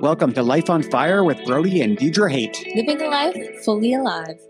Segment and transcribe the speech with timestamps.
[0.00, 2.74] Welcome to Life on Fire with Brody and Deidre Haight.
[2.74, 4.40] Living a life fully alive.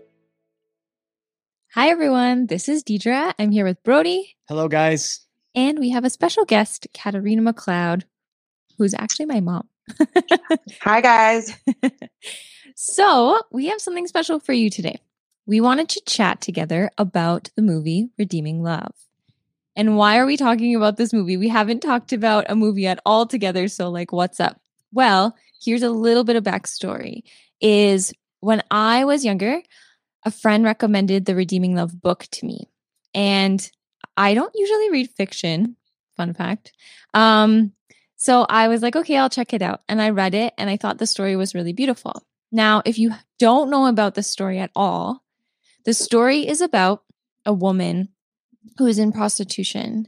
[1.73, 2.47] Hi, everyone.
[2.47, 3.33] This is Deidre.
[3.37, 4.37] I'm here with Brody.
[4.47, 5.25] Hello, guys.
[5.53, 8.05] And we have a special guest, Katarina MacLeod,
[8.77, 9.67] who's actually my mom.
[10.83, 11.53] Hi, guys.
[12.75, 15.01] so, we have something special for you today.
[15.45, 18.93] We wanted to chat together about the movie Redeeming Love.
[19.75, 21.35] And why are we talking about this movie?
[21.35, 23.67] We haven't talked about a movie at all together.
[23.67, 24.61] So, like, what's up?
[24.91, 27.23] Well, here's a little bit of backstory.
[27.61, 29.61] Is when I was younger,
[30.25, 32.67] a friend recommended the Redeeming Love book to me.
[33.13, 33.69] And
[34.15, 35.75] I don't usually read fiction,
[36.15, 36.73] fun fact.
[37.13, 37.73] Um,
[38.15, 39.81] so I was like, okay, I'll check it out.
[39.87, 42.25] And I read it and I thought the story was really beautiful.
[42.51, 45.23] Now, if you don't know about the story at all,
[45.85, 47.03] the story is about
[47.45, 48.09] a woman
[48.77, 50.07] who is in prostitution.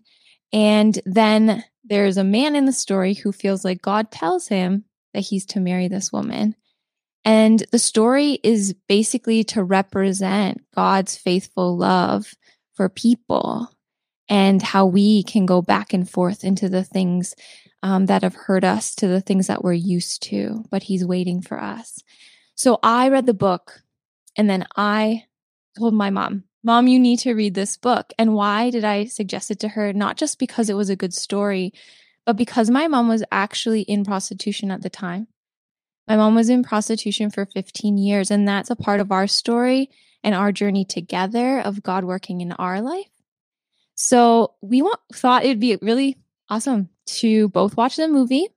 [0.52, 5.21] And then there's a man in the story who feels like God tells him that
[5.21, 6.55] he's to marry this woman.
[7.23, 12.34] And the story is basically to represent God's faithful love
[12.73, 13.70] for people
[14.29, 17.35] and how we can go back and forth into the things
[17.84, 21.41] um, that have hurt us to the things that we're used to, but He's waiting
[21.41, 22.01] for us.
[22.55, 23.82] So I read the book
[24.38, 25.26] and then I
[25.77, 28.13] told my mom, Mom, you need to read this book.
[28.20, 29.93] And why did I suggest it to her?
[29.93, 31.73] Not just because it was a good story,
[32.26, 35.27] but because my mom was actually in prostitution at the time.
[36.07, 39.89] My mom was in prostitution for 15 years, and that's a part of our story
[40.23, 43.09] and our journey together of God working in our life.
[43.95, 46.17] So we want, thought it'd be really
[46.49, 48.48] awesome to both watch the movie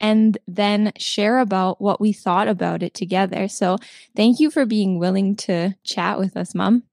[0.00, 3.48] and then share about what we thought about it together.
[3.48, 3.78] So
[4.14, 6.84] thank you for being willing to chat with us, Mom.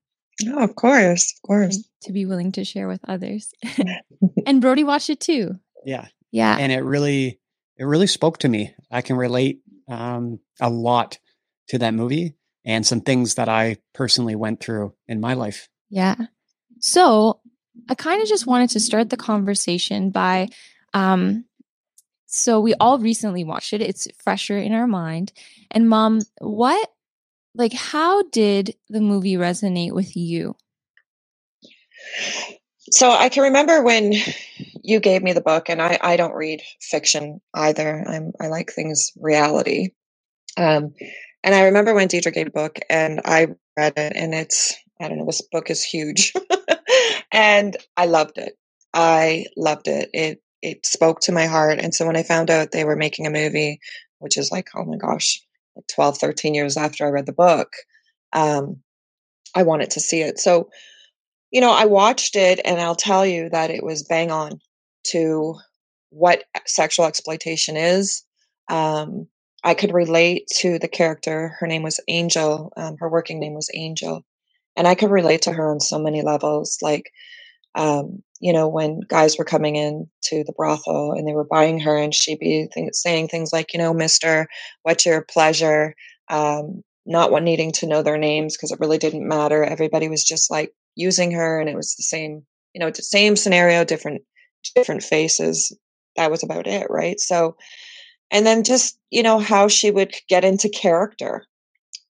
[0.48, 1.84] Oh, of course, of course.
[2.04, 3.54] To be willing to share with others.
[4.46, 5.60] and Brody watched it too.
[5.86, 6.08] Yeah.
[6.32, 6.58] Yeah.
[6.58, 7.40] And it really,
[7.78, 8.74] it really spoke to me.
[8.90, 11.20] I can relate um, a lot
[11.70, 15.68] to that movie and some things that I personally went through in my life.
[15.90, 16.16] Yeah.
[16.80, 17.40] So
[17.90, 20.50] I kind of just wanted to start the conversation by,
[20.94, 21.46] um,
[22.28, 23.82] so we all recently watched it.
[23.82, 25.34] It's fresher in our mind.
[25.70, 26.90] And mom, what
[27.56, 30.56] like how did the movie resonate with you?
[32.90, 34.14] So i can remember when
[34.84, 38.04] you gave me the book and i, I don't read fiction either.
[38.08, 39.92] I'm i like things reality.
[40.58, 40.94] Um,
[41.44, 43.48] and i remember when deidre gave the book and i
[43.78, 46.34] read it and it's i don't know this book is huge.
[47.34, 48.58] And i loved it.
[48.94, 50.10] I loved it.
[50.14, 51.80] It it spoke to my heart.
[51.80, 53.80] And so when i found out they were making a movie
[54.20, 55.42] which is like oh my gosh
[55.94, 57.74] 12, 13 years after I read the book,
[58.34, 58.82] um,
[59.56, 60.40] I wanted to see it.
[60.40, 60.70] So,
[61.52, 64.60] you know, I watched it and I'll tell you that it was bang on
[65.08, 65.56] to
[66.10, 68.24] what sexual exploitation is.
[68.70, 69.28] Um,
[69.64, 71.56] I could relate to the character.
[71.60, 72.72] Her name was Angel.
[72.78, 74.24] Um, her working name was Angel.
[74.76, 76.78] And I could relate to her on so many levels.
[76.82, 77.12] Like,
[77.76, 81.80] um, you know, when guys were coming in to the brothel and they were buying
[81.80, 84.48] her, and she'd be th- saying things like, you know, Mister,
[84.84, 85.96] what's your pleasure?
[86.30, 89.64] Um, not one needing to know their names because it really didn't matter.
[89.64, 93.36] Everybody was just like using her, and it was the same, you know, the same
[93.36, 94.24] scenario, different
[94.76, 95.76] different faces.
[96.16, 97.20] That was about it, right?
[97.20, 97.56] So,
[98.32, 101.46] and then just you know how she would get into character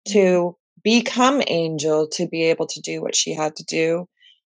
[0.08, 0.14] mm-hmm.
[0.14, 4.08] to become Angel to be able to do what she had to do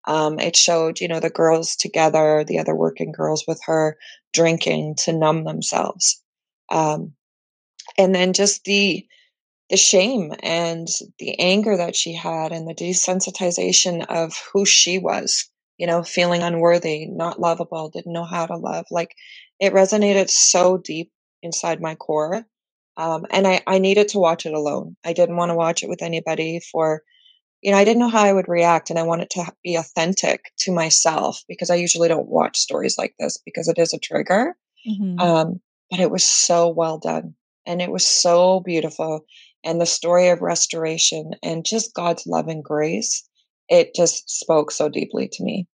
[0.06, 3.96] um, it showed, you know, the girls together, the other working girls with her
[4.32, 6.22] drinking to numb themselves.
[6.70, 7.14] Um,
[7.98, 9.06] and then just the
[9.68, 10.86] the shame and
[11.18, 16.42] the anger that she had and the desensitization of who she was you know feeling
[16.42, 19.14] unworthy not lovable didn't know how to love like
[19.58, 21.10] it resonated so deep
[21.42, 22.44] inside my core
[22.98, 25.88] um, and I, I needed to watch it alone i didn't want to watch it
[25.88, 27.02] with anybody for
[27.62, 30.52] you know, I didn't know how I would react and I wanted to be authentic
[30.58, 34.56] to myself because I usually don't watch stories like this because it is a trigger.
[34.86, 35.18] Mm-hmm.
[35.18, 37.34] Um, but it was so well done
[37.66, 39.24] and it was so beautiful.
[39.64, 43.28] And the story of restoration and just God's love and grace,
[43.68, 45.66] it just spoke so deeply to me.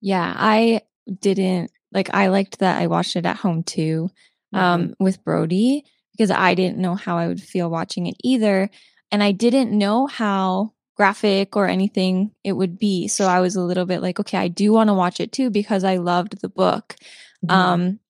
[0.00, 0.82] Yeah, I
[1.20, 4.10] didn't like, I liked that I watched it at home too
[4.54, 4.64] mm-hmm.
[4.64, 8.70] um, with Brody because I didn't know how I would feel watching it either.
[9.10, 13.08] And I didn't know how graphic or anything it would be.
[13.08, 15.50] So I was a little bit like, okay, I do want to watch it too
[15.50, 16.96] because I loved the book.
[17.44, 17.50] Mm-hmm.
[17.50, 18.00] Um,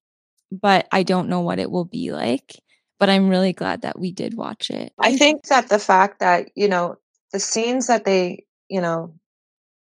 [0.51, 2.61] but I don't know what it will be like.
[3.01, 4.93] But I'm really glad that we did watch it.
[4.99, 6.97] I think that the fact that, you know,
[7.33, 9.15] the scenes that they, you know,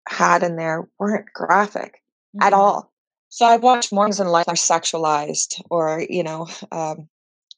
[0.07, 2.01] had in there weren't graphic
[2.35, 2.41] mm-hmm.
[2.41, 2.91] at all.
[3.29, 7.07] So I've watched more things in life are sexualized or, you know, um,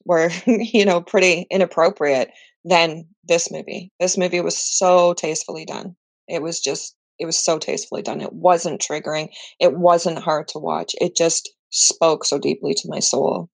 [0.04, 2.30] were, you know, pretty inappropriate
[2.68, 3.92] than this movie.
[4.00, 5.96] This movie was so tastefully done.
[6.28, 8.20] It was just, it was so tastefully done.
[8.20, 9.28] It wasn't triggering.
[9.60, 10.94] It wasn't hard to watch.
[11.00, 13.48] It just spoke so deeply to my soul.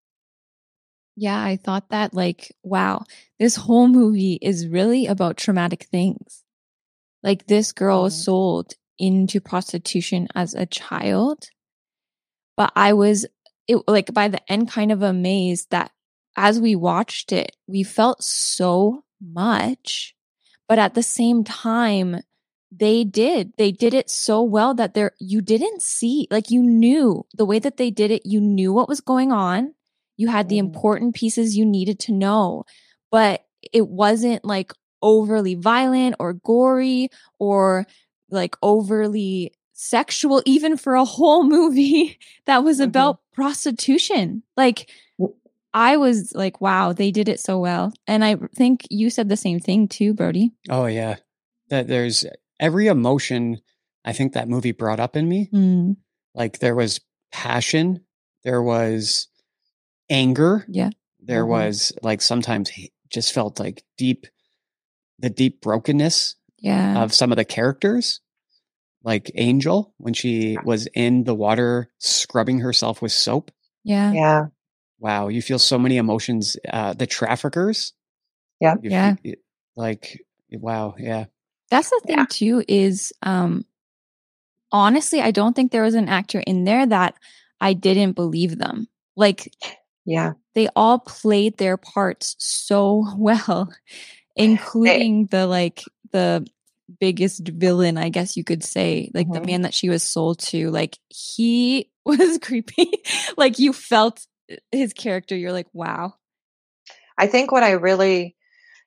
[1.15, 3.05] Yeah, I thought that, like, wow,
[3.39, 6.43] this whole movie is really about traumatic things.
[7.23, 8.25] Like, this girl was Mhm.
[8.25, 11.51] sold into prostitution as a child.
[12.57, 13.27] But I was,
[13.69, 15.93] it, like, by the end, kind of amazed that
[16.37, 20.15] as we watched it, we felt so much.
[20.69, 22.23] But at the same time,
[22.71, 23.53] they did.
[23.59, 27.59] They did it so well that there, you didn't see, like, you knew the way
[27.59, 29.75] that they did it, you knew what was going on
[30.19, 30.67] you had the Mhm.
[30.67, 32.65] important pieces you needed to know,
[33.11, 37.09] but it wasn't like overly violent or gory
[37.39, 37.87] or
[38.31, 42.85] like overly sexual, even for a whole movie that was Mhm.
[42.85, 44.43] about prostitution.
[44.57, 44.91] Like,
[45.75, 47.93] I was like, wow, they did it so well.
[48.07, 50.53] And I think you said the same thing too, Brody.
[50.69, 51.17] Oh yeah.
[51.71, 52.25] That there's
[52.61, 53.59] every emotion
[54.05, 55.49] I think that movie brought up in me.
[55.53, 55.97] Mm,
[56.35, 57.01] Like there was
[57.33, 58.05] passion,
[58.45, 59.29] there was
[60.11, 60.91] anger, yeah.
[61.21, 61.49] there Mhm.
[61.49, 64.27] was like sometimes he just felt like deep
[65.19, 67.03] the deep brokenness Yeah.
[67.03, 68.21] of some of the characters.
[69.05, 73.51] Like Angel when she was in the water scrubbing herself with soap.
[73.85, 74.13] yeah.
[74.13, 74.47] Yeah.
[75.03, 76.57] Wow, you feel so many emotions.
[76.73, 77.93] Uh the traffickers.
[78.61, 78.77] Yeah.
[78.81, 79.17] you Yeah.
[79.17, 79.37] fe-
[79.77, 80.23] like
[80.53, 81.25] wow, yeah.
[81.71, 82.27] That's the thing Yeah.
[82.31, 83.65] too is um
[84.71, 87.15] honestly I don't think there was an actor in there that
[87.61, 88.87] I didn't believe them.
[89.17, 89.53] Like
[90.05, 90.35] Yeah.
[90.55, 93.73] they all played their parts so well
[94.37, 95.83] including the like
[96.13, 96.47] the
[97.01, 99.47] biggest villain I guess you could say like the Mhm.
[99.47, 103.03] man that she was sold to like he was creepy
[103.37, 104.27] like you felt
[104.73, 106.15] his character you're like wow
[107.19, 108.35] I think what I really,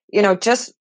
[0.09, 0.73] you know, just,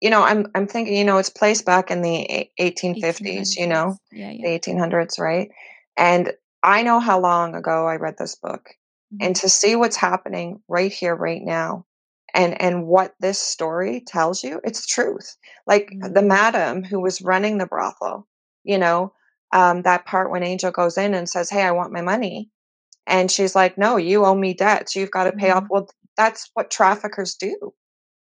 [0.00, 3.66] you know, I'm I'm thinking, you know, it's placed back in the eight- 1850s, you
[3.66, 3.98] know, 1800s.
[4.12, 5.50] yeah the 1800s, right?
[5.96, 8.68] And I know how long ago I read this book,
[9.14, 9.26] Mhm.
[9.26, 11.86] and to see what's happening right here, right now,
[12.34, 15.36] and and what this story tells you, it's truth.
[15.66, 16.26] Like the Mm.
[16.28, 18.28] madam who was running the brothel,
[18.62, 19.12] you know,
[19.52, 22.50] um, that part when Angel goes in and says, "Hey, I want my money,"
[23.06, 24.94] and she's like, "No, you owe me debts.
[24.96, 25.68] You've got to pay off." Mhm.
[25.70, 27.72] Well, that's what traffickers do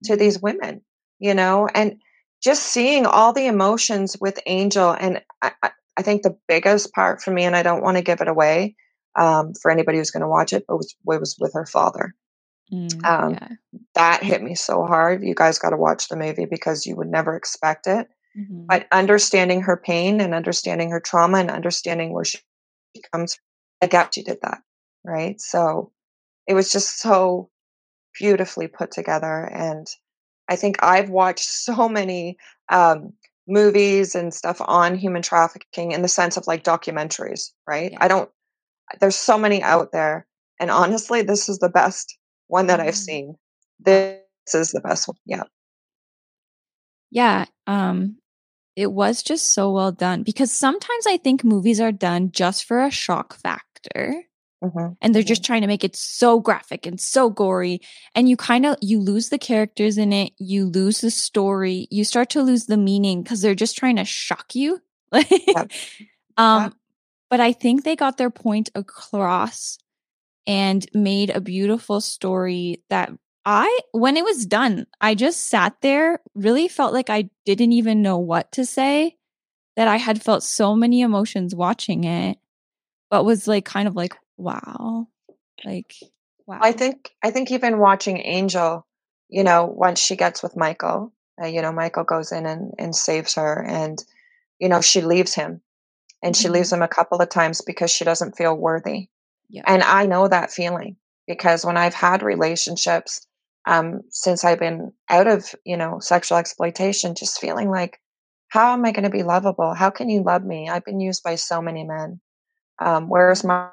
[0.04, 0.82] to these women,
[1.18, 2.00] you know, and
[2.42, 4.90] just seeing all the emotions with Angel.
[4.92, 5.52] And I,
[5.96, 8.76] I, think the biggest part for me, and I don't want to give it away
[9.16, 12.14] um, for anybody who's going to watch it, but was, was with her father.
[12.72, 13.48] Mm, Um, yeah
[13.94, 15.22] That hit me so hard.
[15.24, 18.08] You guys got to watch the movie because you would never expect it.
[18.36, 18.66] Mhm.
[18.68, 22.38] But understanding her pain and understanding her trauma and understanding where she
[23.12, 23.42] comes from,
[23.92, 24.62] I she did that.
[25.04, 25.40] Right.
[25.40, 25.92] So
[26.46, 27.50] it was just so
[28.18, 29.44] beautifully put together.
[29.44, 29.86] And
[30.48, 32.38] I think I've watched so many
[32.70, 33.12] um,
[33.46, 37.92] movies and stuff on human trafficking in the sense of like documentaries, right?
[37.92, 37.98] Yeah.
[38.00, 38.30] I don't,
[39.00, 40.26] there's so many out there.
[40.60, 42.16] And honestly, this is the best
[42.46, 43.04] one that I've Mm.
[43.04, 43.34] seen.
[43.80, 44.20] This
[44.54, 45.16] is the best one.
[45.26, 45.44] Yeah.
[47.10, 48.16] Yeah, um
[48.76, 52.82] it was just so well done because sometimes I think movies are done just for
[52.82, 53.53] a shock factor
[54.62, 54.96] Mhm.
[55.02, 55.26] and they're Mhm.
[55.26, 57.80] just trying to make it so graphic and so gory
[58.14, 62.04] and you kind of you lose the characters in it, you lose the story, you
[62.04, 64.80] start to lose the meaning cuz they're just trying to shock you.
[65.12, 65.70] Yep.
[66.38, 66.72] um Yep.
[67.30, 69.78] but I think they got their point across
[70.46, 73.12] and made a beautiful story that
[73.46, 78.02] I, when it was done, I just sat there, really felt like I didn't even
[78.02, 79.16] know what to say,
[79.76, 82.38] that I had felt so many emotions watching it,
[83.14, 85.06] but was like, kind of like, wow.
[85.64, 85.94] Like,
[86.48, 86.58] wow.
[86.60, 88.84] I think I think even watching Angel,
[89.28, 92.92] you know, once she gets with Michael, uh, you know, Michael goes in and, and
[92.92, 94.02] saves her, and
[94.58, 95.60] you know, she leaves him,
[96.24, 99.06] and she leaves him a couple of times because she doesn't feel worthy.
[99.48, 99.62] Yeah.
[99.64, 100.96] And I know that feeling
[101.28, 103.28] because when I've had relationships,
[103.64, 108.00] um, since I've been out of you know sexual exploitation, just feeling like,
[108.48, 109.72] how am I going to be lovable?
[109.72, 110.68] How can you love me?
[110.68, 112.20] I've been used by so many men.
[112.78, 113.68] Um, where's my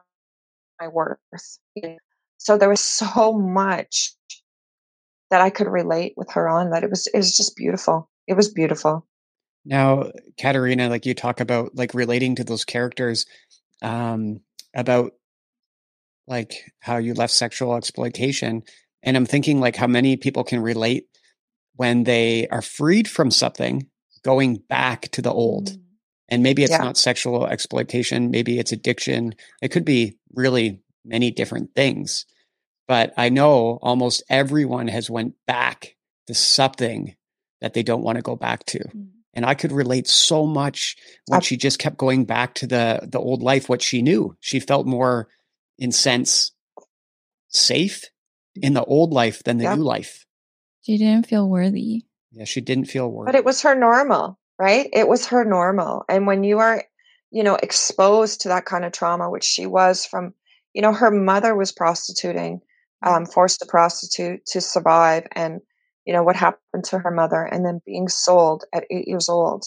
[0.79, 1.19] my worth?
[2.37, 4.15] So there was so much
[5.29, 8.09] that I could relate with her on that it was it was just beautiful.
[8.27, 9.07] It was beautiful.
[9.63, 13.25] Now, Katarina, like you talk about like relating to those characters,
[13.81, 14.41] um,
[14.75, 15.13] about
[16.27, 18.63] like how you left sexual exploitation.
[19.03, 21.07] And I'm thinking like how many people can relate
[21.75, 23.87] when they are freed from something,
[24.23, 25.69] going back to the old.
[25.69, 25.81] Mm.
[26.31, 26.77] And maybe it's Yeah.
[26.83, 29.35] not sexual exploitation, maybe it's addiction.
[29.61, 32.25] It could be really many different things.
[32.87, 35.95] but I know almost everyone has went back
[36.27, 37.15] to something
[37.61, 38.79] that they don't want to go back to.
[38.79, 39.07] Mm.
[39.33, 40.97] And I could relate so much
[41.27, 44.35] when she just kept going back to the the old life, what she knew.
[44.41, 45.29] She felt more,
[45.77, 46.51] in sense,
[47.47, 48.09] safe
[48.55, 49.77] in the old life than the yep.
[49.77, 50.25] new life.
[50.81, 52.03] She didn't feel worthy.
[52.33, 53.31] Yeah, she didn't feel worthy.
[53.31, 54.87] But it was her normal, right?
[54.93, 56.03] It was her normal.
[56.07, 56.83] And when you are,
[57.31, 60.35] you know, exposed to that kind of trauma, which she was from,
[60.75, 62.61] you know, her mother was prostituting,
[63.03, 65.61] um, forced to prostitute to survive, and
[66.05, 69.65] you know what happened to her mother, and then being sold at eight years old.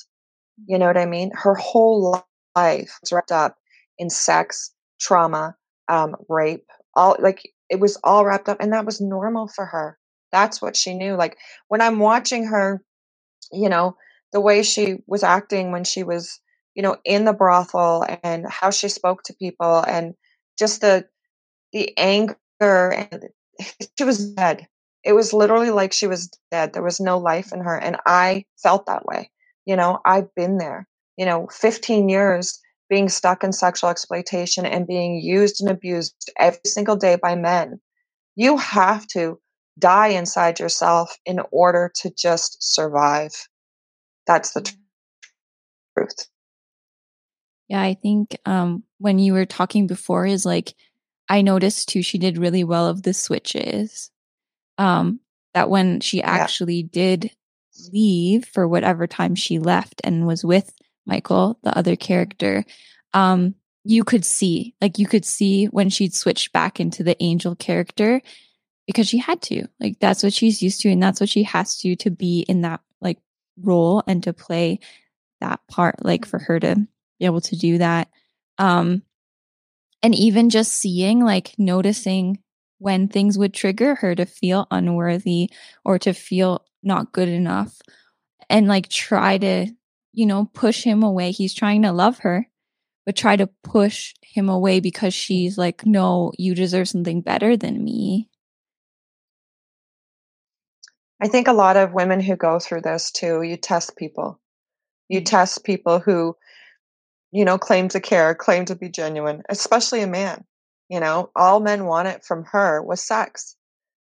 [0.66, 1.32] You know what I mean?
[1.34, 2.22] Her whole
[2.54, 3.56] life was wrapped up
[3.98, 5.56] in sex, trauma,
[5.88, 9.98] um, rape, all like it was all wrapped up, and that was normal for her.
[10.30, 11.16] That's what she knew.
[11.16, 11.36] Like
[11.66, 12.80] when I'm watching her,
[13.50, 13.96] you know,
[14.34, 16.40] the way she was acting when she was,
[16.76, 20.14] you know, in the brothel and how she spoke to people and
[20.58, 21.06] just the
[21.72, 23.24] the anger and
[23.98, 24.66] she was dead.
[25.04, 26.72] It was literally like she was dead.
[26.72, 27.76] There was no life in her.
[27.78, 29.30] And I felt that way.
[29.66, 30.86] You know, I've been there.
[31.16, 32.60] You know, 15 years
[32.90, 37.80] being stuck in sexual exploitation and being used and abused every single day by men.
[38.36, 39.40] You have to
[39.78, 43.32] die inside yourself in order to just survive.
[44.26, 44.62] That's the
[45.96, 46.28] truth.
[47.68, 50.74] Yeah, I think um, when you were talking before, is like
[51.28, 54.10] I noticed too, she did really well of the switches.
[54.76, 55.20] Um,
[55.54, 56.88] that when she actually yeah.
[56.90, 57.30] did
[57.92, 60.74] leave for whatever time she left and was with
[61.06, 62.64] Michael, the other character,
[63.12, 63.54] um,
[63.84, 68.20] you could see, like, you could see when she'd switched back into the angel character
[68.86, 69.66] because she had to.
[69.80, 72.62] Like that's what she's used to and that's what she has to to be in
[72.62, 72.80] that
[73.60, 74.80] role and to play
[75.40, 76.76] that part like for her to
[77.18, 78.08] be able to do that.
[78.58, 79.02] Um
[80.02, 82.38] and even just seeing like noticing
[82.78, 85.50] when things would trigger her to feel unworthy
[85.84, 87.80] or to feel not good enough
[88.50, 89.66] and like try to
[90.12, 92.46] you know push him away he's trying to love her
[93.06, 97.82] but try to push him away because she's like no you deserve something better than
[97.82, 98.28] me
[101.24, 104.38] I think a lot of women who go through this too, you test people.
[105.08, 105.24] You mm-hmm.
[105.24, 106.36] test people who,
[107.32, 110.44] you know, claim to care, claim to be genuine, especially a man.
[110.90, 113.56] You know, all men wanted from her was sex.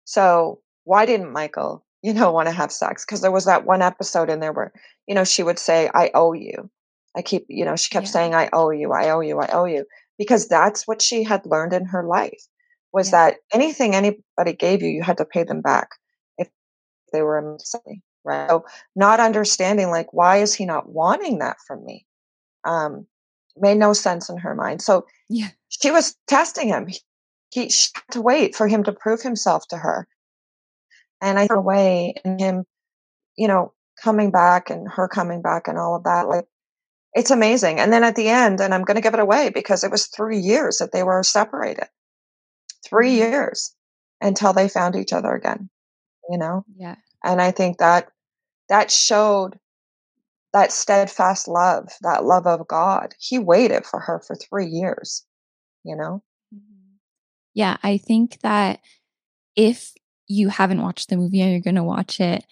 [0.05, 3.05] So why didn't Michael, you know, want to have sex?
[3.07, 4.73] Because there was that one episode in there where,
[5.07, 6.71] you know, she would say, I owe you.
[7.17, 8.13] I keep, you know, she kept yeah.
[8.13, 9.85] saying, I owe you, I owe you, I owe you.
[10.19, 12.43] Because that's what she had learned in her life
[12.93, 13.27] was yeah.
[13.31, 15.91] that anything anybody gave you, you had to pay them back
[17.13, 17.59] they were a
[18.25, 18.49] right?
[18.49, 18.65] So
[18.95, 22.07] not understanding like why is he not wanting that from me?
[22.65, 23.07] Um,
[23.57, 24.83] made no sense in her mind.
[24.83, 26.87] So yeah, she was testing him.
[26.87, 26.99] He,
[27.51, 30.07] he she had to wait for him to prove himself to her.
[31.21, 32.65] And I away and him,
[33.37, 36.47] you know, coming back and her coming back and all of that, like
[37.15, 37.79] it's amazing.
[37.79, 40.07] And then at the end, and I'm going to give it away because it was
[40.07, 41.89] three years that they were separated.
[42.85, 43.33] Three mm-hmm.
[43.33, 43.75] years
[44.21, 45.69] until they found each other again
[46.29, 46.65] you know?
[46.77, 46.97] Yeah.
[47.25, 48.09] And I think that
[48.69, 49.59] that showed
[50.53, 53.15] that steadfast love, that love of God.
[53.19, 55.25] He waited for her for three years,
[55.85, 56.23] you know?
[56.55, 56.97] Mm-hmm.
[57.55, 58.81] Yeah, I think that
[59.57, 59.93] if
[60.29, 62.45] you haven't watched the movie and you're going to watch it,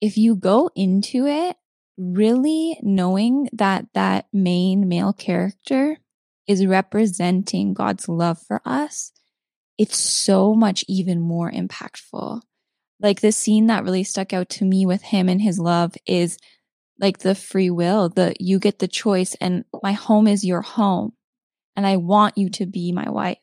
[0.00, 1.56] if you go into it
[1.96, 5.96] really knowing that that main male character
[6.46, 9.12] is representing God's love for us,
[9.78, 12.42] it's so much even more impactful
[13.00, 16.38] like the scene that really stuck out to me with him and his love is
[16.98, 21.12] like the free will, the you get the choice and my home is your home
[21.74, 23.38] and I want you to be my wife.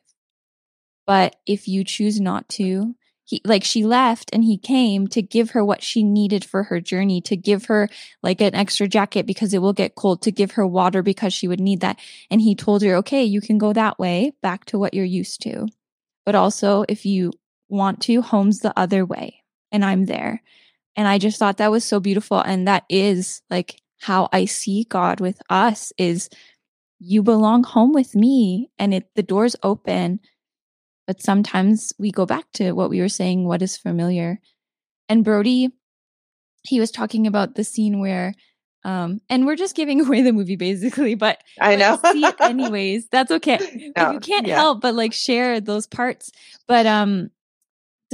[1.06, 2.94] But if you choose not to,
[3.26, 6.80] he like she left and he came to give her what she needed for her
[6.80, 7.88] journey, to give her
[8.22, 11.46] like an extra jacket because it will get cold, to give her water because she
[11.46, 11.98] would need that.
[12.30, 15.42] And he told her, okay, you can go that way back to what you're used
[15.42, 15.68] to.
[16.26, 17.32] But also, if you
[17.68, 19.43] want to, home's the other way
[19.74, 20.40] and I'm there.
[20.96, 22.38] And I just thought that was so beautiful.
[22.38, 26.30] And that is like how I see God with us is
[27.00, 30.20] you belong home with me and it the doors open.
[31.08, 34.38] But sometimes we go back to what we were saying, what is familiar.
[35.08, 35.70] And Brody,
[36.62, 38.32] he was talking about the scene where
[38.84, 41.98] um, and we're just giving away the movie basically, but I know.
[42.12, 43.08] see it anyways.
[43.08, 43.92] That's okay.
[43.96, 44.54] No, you can't yeah.
[44.54, 46.30] help but like share those parts.
[46.68, 47.30] But um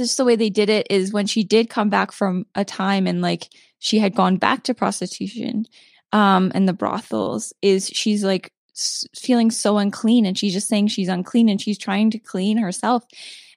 [0.01, 3.07] just the way they did it is when she did come back from a time
[3.07, 5.65] and like she had gone back to prostitution
[6.11, 10.87] um and the brothels is she's like s- feeling so unclean and she's just saying
[10.87, 13.03] she's unclean and she's trying to clean herself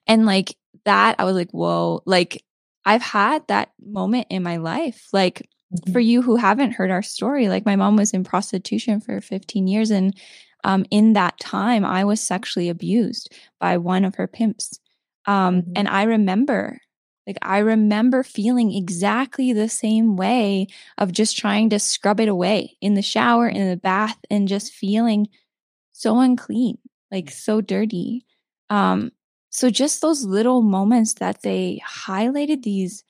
[0.07, 2.43] and like that I was like, whoa, like
[2.85, 5.09] I've had that moment in my life.
[5.11, 5.91] Like mm-hmm.
[5.91, 9.67] for you who haven't heard our story, like my mom was in prostitution for 15
[9.67, 9.91] years.
[9.91, 10.15] And
[10.63, 14.79] um, in that time, I was sexually abused by one of her pimps.
[15.25, 15.71] Um, mm-hmm.
[15.75, 16.79] And I remember,
[17.27, 20.67] like, I remember feeling exactly the same way
[20.97, 24.73] of just trying to scrub it away in the shower, in the bath, and just
[24.73, 25.27] feeling
[25.91, 26.77] so unclean,
[27.11, 28.25] like so dirty.
[28.69, 29.11] Um,
[29.49, 33.03] so just those little moments that they highlighted these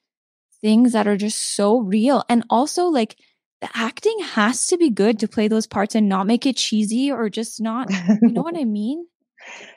[0.62, 2.24] things that are just so real.
[2.30, 3.18] And also like
[3.62, 7.12] the acting has to be good to play those parts and not make it cheesy
[7.12, 9.08] or just not, you know what I mean?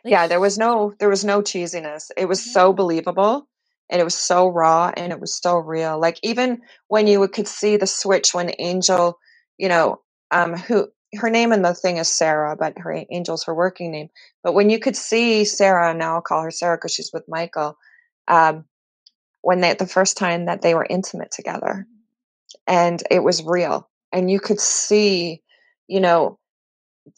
[0.04, 2.10] Yeah, there was no there was no cheesiness.
[2.16, 3.48] It was so believable
[3.90, 5.98] and it was so raw and it was so real.
[6.00, 9.18] Like even when you could see the switch when Angel,
[9.58, 13.54] you know, um who her name in the thing is Sarah, but her angel's her
[13.54, 14.08] working name.
[14.42, 17.76] But when you could see Sarah, now I'll call her Sarah because she's with Michael,
[18.28, 18.64] um,
[19.42, 21.86] when they the first time that they were intimate together,
[22.66, 25.42] and it was real, and you could see,
[25.88, 26.38] you know,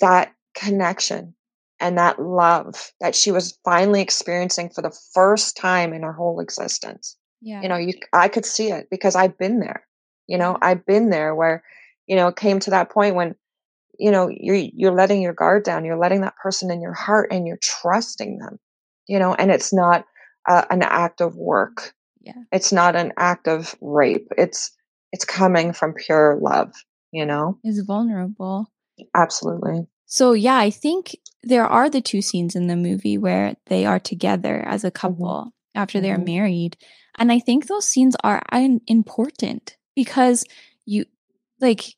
[0.00, 1.34] that connection
[1.80, 6.40] and that love that she was finally experiencing for the first time in her whole
[6.40, 7.16] existence.
[7.40, 7.62] Yeah.
[7.62, 9.86] You know, you I could see it because I've been there.
[10.26, 11.64] You know, I've been there where,
[12.06, 13.34] you know, it came to that point when
[14.00, 17.28] you know you're you're letting your guard down you're letting that person in your heart
[17.30, 18.58] and you're trusting them
[19.06, 20.06] you know and it's not
[20.48, 24.70] uh, an act of work yeah it's not an act of rape it's
[25.12, 26.72] it's coming from pure love
[27.12, 28.72] you know is vulnerable
[29.14, 33.86] absolutely so yeah i think there are the two scenes in the movie where they
[33.86, 34.96] are together as a mm-hmm.
[34.96, 35.48] couple mm-hmm.
[35.74, 36.36] after they're mm-hmm.
[36.36, 36.76] married
[37.18, 38.42] and i think those scenes are
[38.86, 40.44] important because
[40.84, 41.04] you
[41.60, 41.94] like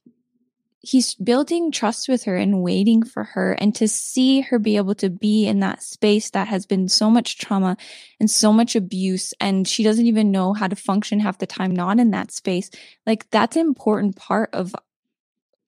[0.84, 4.96] he's building trust with her and waiting for her and to see her be able
[4.96, 7.76] to be in that space that has been so much trauma
[8.18, 11.74] and so much abuse and she doesn't even know how to function half the time
[11.74, 12.68] not in that space
[13.06, 14.74] like that's an important part of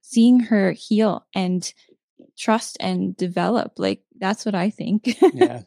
[0.00, 1.72] seeing her heal and
[2.36, 5.62] trust and develop like that's what i think yeah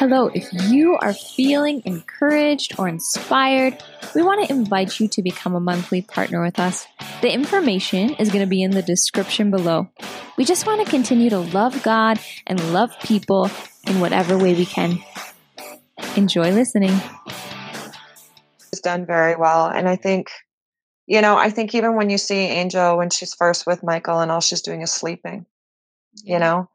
[0.00, 3.76] Hello, if you are feeling encouraged or inspired,
[4.14, 6.86] we want to invite you to become a monthly partner with us.
[7.20, 9.90] The information is going to be in the description below.
[10.38, 13.50] We just want to continue to love God and love people
[13.86, 15.04] in whatever way we can.
[16.16, 16.98] Enjoy listening.
[18.72, 19.66] It's done very well.
[19.66, 20.30] And I think,
[21.10, 24.30] you know, I think even when you see Angel when she's first with Michael and
[24.30, 25.44] all she's doing is sleeping,
[26.22, 26.70] you know,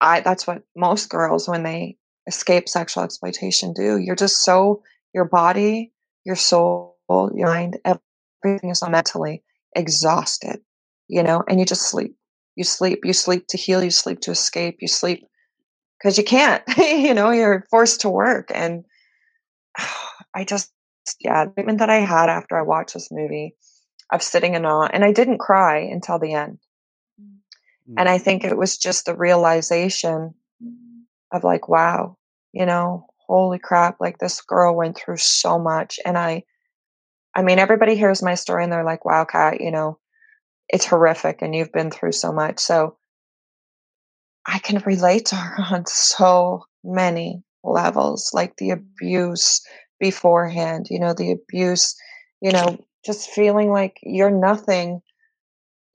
[0.00, 1.96] I that's what most girls when they
[2.26, 3.96] escape sexual exploitation do.
[3.96, 4.82] You're just so,
[5.14, 5.92] your body,
[6.24, 9.44] your soul, your mind, everything is so mentally
[9.76, 10.62] exhausted,
[11.06, 12.16] you know, and you just sleep.
[12.56, 15.28] You sleep, you sleep to heal, you sleep to escape, you sleep
[15.96, 18.50] because you can't, you know, you're forced to work.
[18.52, 18.84] And
[20.34, 20.72] I just,
[21.20, 23.54] yeah, the treatment that I had after I watched this movie
[24.12, 26.58] of sitting in awe, and I didn't cry until the end.
[27.20, 27.94] Mm.
[27.98, 30.34] And I think it was just the realization
[31.32, 32.16] of like, wow,
[32.52, 35.98] you know, holy crap, like this girl went through so much.
[36.04, 36.44] And I,
[37.34, 39.98] I mean, everybody hears my story and they're like, wow, Kat, you know,
[40.68, 42.58] it's horrific and you've been through so much.
[42.60, 42.96] So
[44.46, 49.60] I can relate to her on so many levels, like the abuse
[49.98, 51.96] beforehand, you know, the abuse,
[52.40, 55.00] you know, just feeling like you're nothing.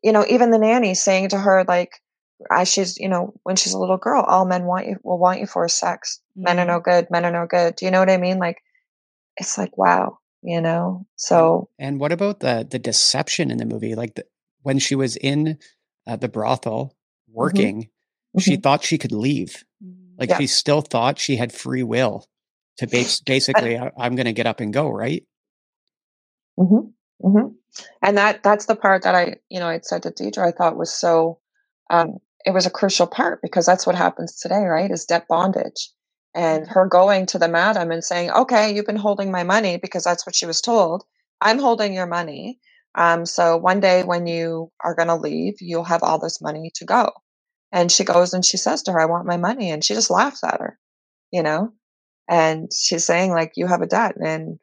[0.01, 2.01] You know, even the nanny saying to her, like,
[2.49, 5.39] as she's you know when she's a little girl all men want you will want
[5.39, 6.45] you for sex mm-hmm.
[6.45, 8.61] men are no good men are no good do you know what i mean like
[9.37, 13.95] it's like wow you know so and what about the the deception in the movie
[13.95, 14.25] like the,
[14.63, 15.57] when she was in
[16.07, 16.95] uh, the brothel
[17.29, 17.37] mm-hmm.
[17.37, 18.39] working mm-hmm.
[18.39, 18.61] she mm-hmm.
[18.61, 20.19] thought she could leave mm-hmm.
[20.19, 20.37] like yeah.
[20.37, 22.25] she still thought she had free will
[22.77, 25.25] to base, basically i'm going to get up and go right
[27.23, 27.47] mm-hmm.
[28.01, 30.77] And that that's the part that i you know i said to deidre i thought
[30.77, 31.39] was so
[31.89, 34.89] um, it was a crucial part because that's what happens today, right?
[34.89, 35.89] Is debt bondage.
[36.33, 36.73] And mm-hmm.
[36.73, 40.25] her going to the madam and saying, okay, you've been holding my money because that's
[40.25, 41.03] what she was told.
[41.41, 42.59] I'm holding your money.
[42.95, 46.71] Um, so one day when you are going to leave, you'll have all this money
[46.75, 47.11] to go.
[47.71, 49.71] And she goes and she says to her, I want my money.
[49.71, 50.77] And she just laughs at her,
[51.31, 51.73] you know?
[52.29, 54.59] And she's saying, like, you have a debt and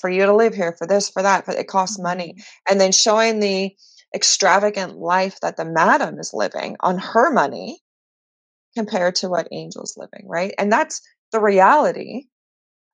[0.00, 2.34] for you to live here, for this, for that, but it costs money.
[2.34, 2.72] Mm-hmm.
[2.72, 3.74] And then showing the,
[4.14, 7.80] extravagant life that the madam is living on her money
[8.76, 10.54] compared to what Angel's living, right?
[10.58, 12.24] And that's the reality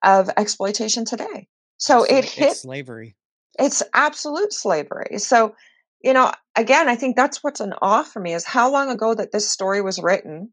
[0.03, 1.47] of exploitation today.
[1.77, 3.15] So it hit it's slavery.
[3.57, 5.17] It's absolute slavery.
[5.19, 5.55] So,
[6.01, 9.13] you know, again, I think that's what's an awe for me is how long ago
[9.13, 10.51] that this story was written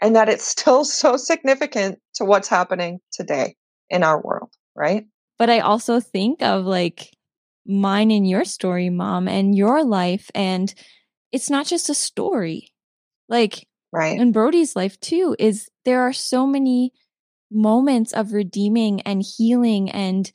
[0.00, 3.56] and that it's still so significant to what's happening today
[3.90, 5.04] in our world, right?
[5.38, 7.16] But I also think of like
[7.66, 10.30] mine and your story, mom, and your life.
[10.34, 10.72] And
[11.32, 12.72] it's not just a story.
[13.28, 14.18] Like, right.
[14.18, 16.92] in Brody's life too, is there are so many
[17.50, 20.30] moments of redeeming and healing and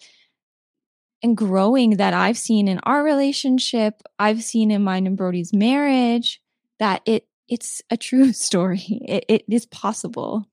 [1.22, 6.42] and growing that I've seen in our relationship, I've seen in mine and Brody's marriage,
[6.80, 8.84] that it it's a true story.
[9.08, 10.46] It, it is possible.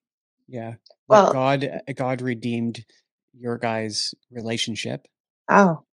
[0.48, 0.74] Yeah.
[1.08, 2.84] Well, God uh, God redeemed
[3.38, 5.08] your guys' relationship.
[5.50, 5.84] Oh.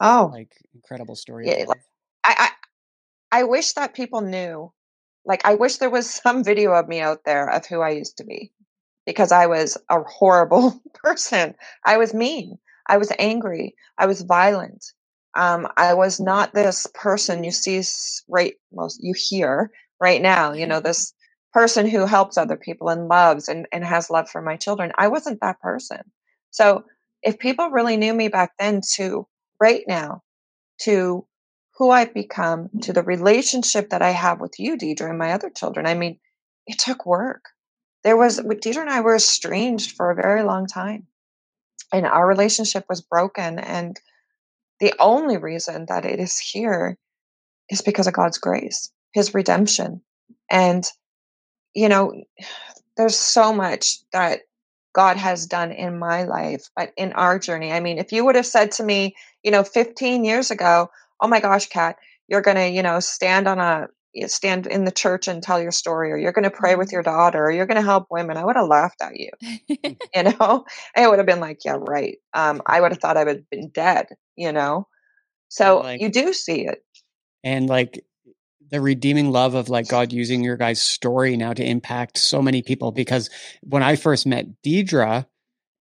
[0.00, 0.30] Oh.
[0.32, 1.46] Like incredible story.
[1.48, 1.64] Yeah,
[2.24, 2.50] I,
[3.32, 4.72] I I wish that people knew.
[5.24, 8.18] Like I wish there was some video of me out there of who I used
[8.18, 8.52] to be
[9.06, 11.54] because I was a horrible person.
[11.84, 12.58] I was mean.
[12.88, 13.74] I was angry.
[13.98, 14.84] I was violent.
[15.36, 17.82] Um, I was not this person you see
[18.28, 20.52] right most you hear right now.
[20.52, 21.12] You know this
[21.52, 24.92] person who helps other people and loves and, and has love for my children.
[24.98, 26.00] I wasn't that person.
[26.56, 26.84] So
[27.22, 29.26] if people really knew me back then to
[29.60, 30.22] right now,
[30.84, 31.26] to
[31.76, 35.50] who I've become, to the relationship that I have with you, Deidre, and my other
[35.50, 36.18] children, I mean,
[36.66, 37.44] it took work.
[38.04, 41.06] There was, Deidre and I were estranged for a very long time.
[41.92, 43.58] And our relationship was broken.
[43.58, 44.00] And
[44.80, 46.96] the only reason that it is here
[47.68, 50.00] is because of God's grace, His redemption.
[50.50, 50.86] And,
[51.74, 52.14] you know,
[52.96, 54.40] there's so much that
[54.96, 57.70] God has done in my life, but in our journey.
[57.70, 60.88] I mean, if you would have said to me, you know, 15 years ago,
[61.20, 61.96] oh my gosh, Kat,
[62.28, 63.88] you're going to, you know, stand on a,
[64.26, 67.02] stand in the church and tell your story, or you're going to pray with your
[67.02, 67.14] mm-hmm.
[67.14, 69.28] daughter, or you're going to help women, I would have laughed at you.
[69.68, 70.64] you know,
[70.96, 72.16] I would have been like, yeah, right.
[72.32, 74.88] Um, I would have thought I would have been dead, you know?
[75.48, 76.82] So like, you do see it.
[77.44, 78.02] And like,
[78.70, 82.62] the redeeming love of like God using your guys' story now to impact so many
[82.62, 82.92] people.
[82.92, 83.30] Because
[83.62, 85.26] when I first met Deidre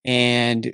[0.05, 0.73] and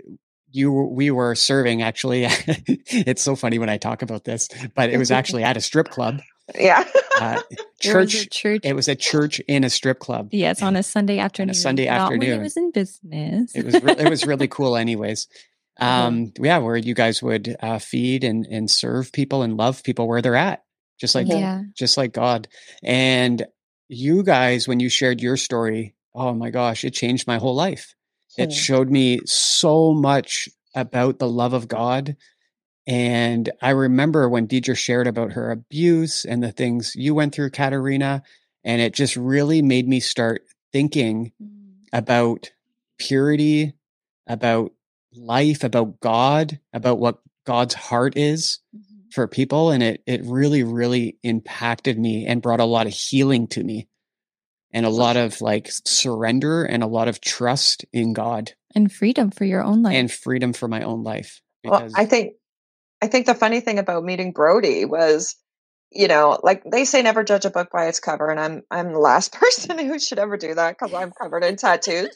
[0.52, 4.98] you we were serving actually it's so funny when I talk about this, but it
[4.98, 6.22] was actually at a strip club.
[6.56, 6.84] Yeah.
[7.20, 7.42] Uh,
[7.80, 8.62] church, it church.
[8.64, 10.30] It was a church in a strip club.
[10.32, 11.50] Yes, on a Sunday afternoon.
[11.50, 12.30] On a Sunday afternoon.
[12.30, 13.56] When it was in business.
[13.56, 15.28] it was re- it was really cool anyways.
[15.82, 16.44] Um, mm-hmm.
[16.44, 20.22] yeah, where you guys would uh, feed and and serve people and love people where
[20.22, 20.62] they're at
[21.00, 21.64] just like yeah.
[21.74, 22.48] just like God.
[22.84, 23.46] And
[23.88, 27.96] you guys, when you shared your story, oh my gosh, it changed my whole life.
[28.38, 32.16] It showed me so much about the love of God.
[32.88, 37.50] And I remember when Deidre shared about her abuse and the things you went through,
[37.50, 38.24] Katarina,
[38.64, 41.72] and it just really made me start thinking mm.
[41.92, 42.52] about
[42.98, 43.74] purity,
[44.26, 44.72] about
[45.14, 48.60] life, about God, about what God's heart is.
[48.76, 52.94] Mm-hmm for people and it it really really impacted me and brought a lot of
[52.94, 53.88] healing to me
[54.72, 58.54] and a lot of like surrender and a lot of trust in God.
[58.76, 59.96] And freedom for your own life.
[59.96, 62.34] and freedom for my own life well I think
[63.02, 65.36] I think the funny thing about meeting Brody was
[65.92, 68.94] you know like they say never judge a book by its cover and I'm I'm
[68.94, 72.10] the last person who should ever do that cuz I'm covered in tattoos.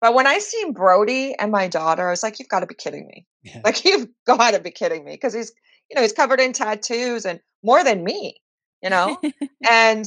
[0.00, 2.76] But when I seen Brody and my daughter I was like you've got to be
[2.76, 3.26] kidding me.
[3.42, 3.60] Yeah.
[3.64, 5.52] like you've got to be kidding me because he's
[5.90, 8.36] you know, he's covered in tattoos and more than me,
[8.82, 9.20] you know?
[9.70, 10.06] and,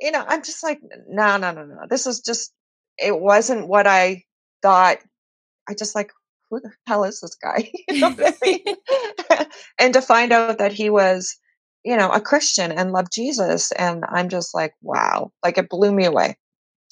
[0.00, 1.82] you know, I'm just like, no, no, no, no.
[1.88, 2.52] This is just,
[2.98, 4.24] it wasn't what I
[4.62, 4.98] thought.
[5.68, 6.12] I just like,
[6.50, 7.70] who the hell is this guy?
[7.88, 9.46] you know what I mean?
[9.78, 11.38] and to find out that he was,
[11.84, 13.72] you know, a Christian and loved Jesus.
[13.72, 16.36] And I'm just like, wow, like it blew me away.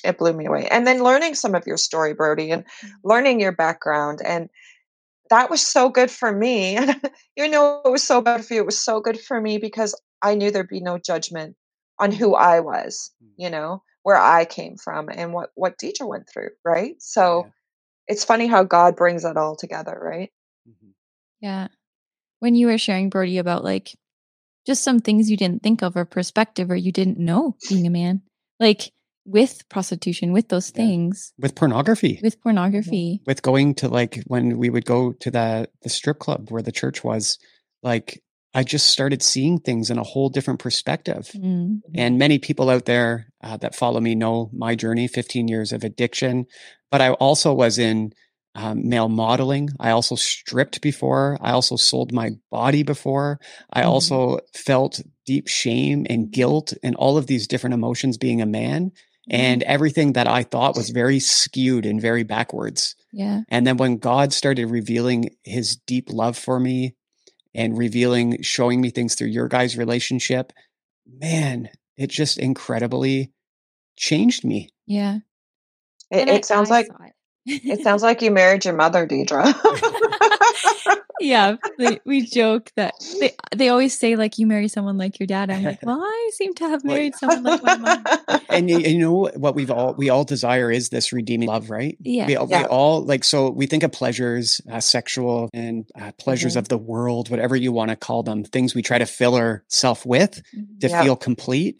[0.03, 0.67] It blew me away.
[0.71, 2.91] And then learning some of your story, Brody, and mm.
[3.05, 4.49] learning your background and
[5.31, 6.79] that was so good for me.
[7.37, 9.99] you know, it was so bad for you, it was so good for me because
[10.23, 11.57] I knew there'd be no judgment
[11.99, 13.29] on who I was, mm.
[13.37, 16.97] you know, where I came from and what what Deidre went through, right?
[16.99, 17.51] So yeah.
[18.09, 20.31] it's funny how God brings it all together, right?
[20.69, 20.91] Mm-hmm.
[21.41, 21.69] Yeah.
[22.41, 23.95] When you were sharing Brody about like
[24.67, 27.91] just some things you didn't think of or perspective or you didn't know being a
[27.91, 28.23] man.
[28.59, 28.93] Like
[29.31, 34.71] with prostitution, with those things, with pornography, with pornography, with going to like when we
[34.71, 37.39] would go to the the strip club where the church was,
[37.83, 41.31] like I just started seeing things in a whole different perspective.
[41.35, 41.77] Mm-hmm.
[41.95, 45.85] And many people out there uh, that follow me know my journey 15 years of
[45.85, 46.47] addiction.
[46.91, 48.13] But I also was in
[48.57, 49.71] um, male modeling.
[49.79, 51.39] I also stripped before.
[51.41, 53.39] I also sold my body before.
[53.73, 53.91] I mm-hmm.
[53.91, 58.91] also felt deep shame and guilt and all of these different emotions being a man
[59.29, 59.71] and mm-hmm.
[59.71, 62.95] everything that I thought was very skewed and very backwards.
[63.13, 63.43] Yeah.
[63.49, 66.95] And then when God started revealing his deep love for me
[67.55, 70.53] and revealing, showing me things through your guys' relationship,
[71.07, 73.33] man, it just incredibly
[73.97, 74.71] changed me.
[74.87, 75.19] Yeah.
[76.11, 76.89] It, it sounds I like
[77.47, 77.63] it.
[77.65, 79.55] it sounds like you married your mother, Deidre.
[81.21, 85.27] yeah, they, we joke that they they always say like you marry someone like your
[85.27, 85.51] dad.
[85.51, 88.41] I'm like, well, I seem to have married someone like my mom.
[88.49, 91.97] and you, you know what we've all we all desire is this redeeming love right
[92.01, 92.27] Yeah.
[92.27, 96.55] we, all- we all like so we think of pleasures uh, sexual and uh, pleasures
[96.55, 96.59] Mhm.
[96.61, 100.05] of the world whatever you want to call them things we try to fill ourself
[100.07, 100.43] with
[100.81, 101.03] to Yeah.
[101.03, 101.79] feel complete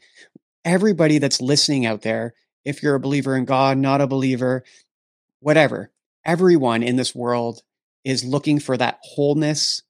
[0.65, 4.63] everybody that's listening out there if you're a believer in god not a believer
[5.41, 5.91] whatever
[6.25, 7.63] everyone in this world
[8.05, 9.83] is looking for that wholeness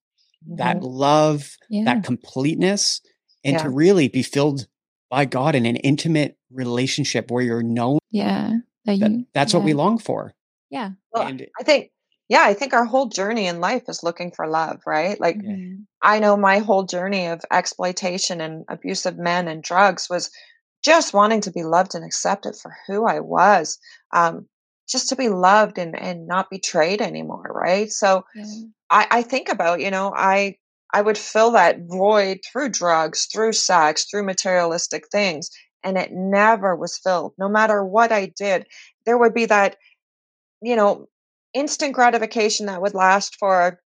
[0.57, 1.85] that love Yeah.
[1.85, 3.01] that completeness
[3.45, 3.63] and Yeah.
[3.65, 4.67] to really be filled
[5.11, 7.99] by God in an intimate relationship where you're known.
[8.11, 8.53] yeah.
[8.87, 10.35] That That, you, that's what we long for.
[10.71, 10.93] Yeah.
[11.13, 11.91] Well, and I think,
[12.31, 15.21] yeah, I think our whole journey in life is looking for love, right?
[15.21, 15.51] Like, Yeah.
[15.51, 15.87] Mhm.
[16.01, 20.31] I know my whole journey of exploitation and abusive men and drugs was
[20.83, 23.79] just wanting to be loved and accepted for who I was,
[24.15, 24.49] um,
[24.91, 27.91] just to be loved and, and not betrayed anymore, right?
[27.91, 28.45] So Yeah.
[28.91, 30.57] I, I think about, you know, I
[30.93, 35.49] I would fill that void through drugs, through sex, through materialistic things,
[35.85, 37.33] and it never was filled.
[37.39, 38.67] No matter what I did,
[39.07, 39.77] there would be that,
[40.61, 41.07] you know,
[41.55, 43.81] instant gratification that would last for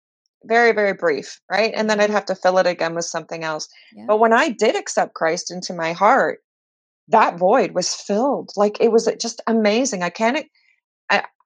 [0.44, 1.72] very, very brief, right?
[1.74, 2.14] And then I'd mm-hmm.
[2.14, 3.68] have to fill it again with something else.
[3.94, 4.04] Yeah.
[4.06, 6.40] But when I did accept Christ into my heart,
[7.08, 8.50] that void was filled.
[8.56, 10.02] Like it was just amazing.
[10.02, 10.46] I can't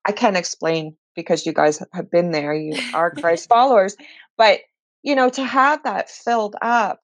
[0.06, 2.54] I, can't explain because you guys have been there.
[2.54, 3.96] You are Christ followers.
[4.36, 4.60] But
[5.02, 7.00] you know, to have that filled up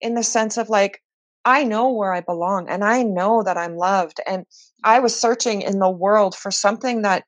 [0.00, 1.02] in the sense of like,
[1.44, 4.20] I know where I belong and I know that I'm loved.
[4.26, 4.44] And
[4.84, 7.24] I was searching in the world for something that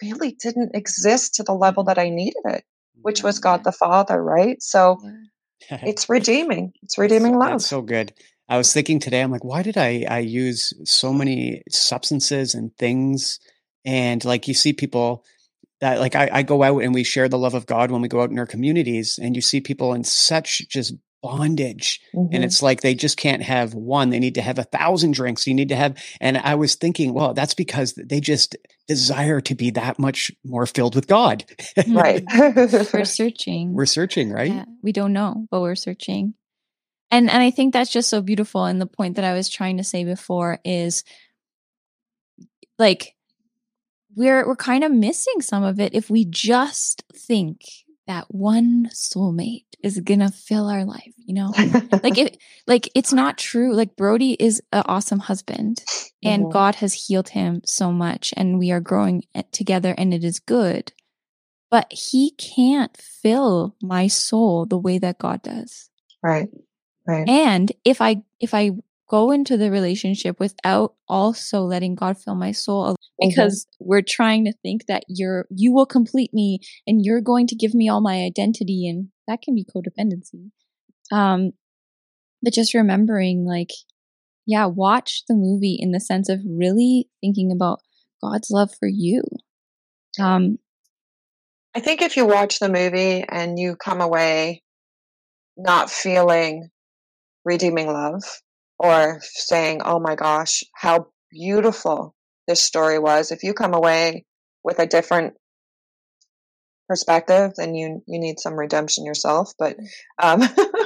[0.00, 2.64] really didn't exist to the level that I needed it,
[3.00, 4.62] which was God the Father, right?
[4.62, 4.98] So
[5.70, 6.72] it's redeeming.
[6.82, 7.50] It's redeeming love.
[7.50, 8.12] That's so good.
[8.48, 12.76] I was thinking today, I'm like, why did I I use so many substances and
[12.76, 13.40] things?
[13.84, 15.24] And like you see people
[15.80, 18.08] that like I, I go out and we share the love of God when we
[18.08, 22.00] go out in our communities, and you see people in such just bondage.
[22.12, 22.44] And Mhm.
[22.44, 24.10] it's like they just can't have one.
[24.10, 25.46] They need to have a thousand drinks.
[25.46, 28.56] You need to have and I was thinking, well, that's because they just
[28.88, 31.44] desire to be that much more filled with God.
[31.88, 32.24] right.
[32.92, 33.72] We're searching.
[33.72, 34.50] We're searching, right?
[34.50, 36.34] Yeah, we don't know, but we're searching.
[37.12, 38.64] And and I think that's just so beautiful.
[38.64, 41.04] And the point that I was trying to say before is
[42.78, 43.14] like
[44.16, 47.62] we're we're kind of missing some of it if we just think
[48.06, 51.52] that one soulmate is gonna fill our life, you know?
[52.02, 53.74] like it like it's not true.
[53.74, 55.84] Like Brody is an awesome husband
[56.22, 56.52] and Mhm.
[56.52, 60.92] God has healed him so much and we are growing together and it is good.
[61.70, 65.88] But he can't fill my soul the way that God does.
[66.22, 66.48] right.
[67.06, 67.28] Right.
[67.28, 68.70] And if I if I
[69.12, 74.54] go into the relationship without also letting God fill my soul because we're trying to
[74.62, 78.22] think that you're you will complete me and you're going to give me all my
[78.22, 80.50] identity and that can be codependency.
[81.12, 81.52] Um
[82.42, 83.70] but just remembering like
[84.46, 87.80] yeah, watch the movie in the sense of really thinking about
[88.22, 89.22] God's love for you.
[90.18, 90.58] Um
[91.74, 94.62] I think if you watch the movie and you come away
[95.58, 96.70] not feeling
[97.44, 98.22] redeeming love
[98.82, 102.14] or saying, oh my gosh, how beautiful
[102.48, 104.26] this story was, if you come away
[104.64, 105.34] with a different
[106.88, 109.52] perspective, then you, you need some redemption yourself.
[109.56, 109.76] But
[110.20, 110.42] um,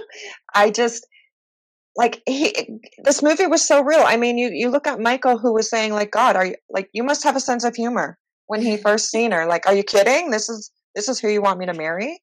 [0.54, 1.06] I just,
[1.96, 2.54] like he,
[3.02, 4.02] this movie was so real.
[4.04, 6.90] I mean, you, you look at Michael who was saying like, God, are you like,
[6.92, 9.46] you must have a sense of humor when he first seen her.
[9.46, 10.30] Like, are you kidding?
[10.30, 12.20] This is, this is who you want me to marry.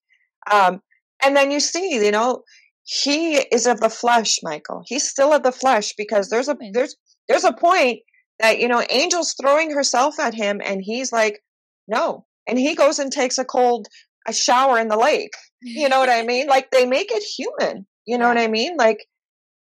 [0.51, 0.81] Um,
[1.23, 2.43] and then you see, you know,
[2.83, 4.83] he is of the flesh, Michael.
[4.85, 6.95] He's still of the flesh because there's a, there's,
[7.27, 7.99] there's a point
[8.39, 11.41] that, you know, Angel's throwing herself at him and he's like,
[11.87, 12.25] no.
[12.47, 13.87] And he goes and takes a cold,
[14.27, 15.31] a shower in the lake.
[15.61, 16.47] You know what I mean?
[16.47, 17.85] Like they make it human.
[18.05, 18.75] You know what I mean?
[18.77, 19.05] Like,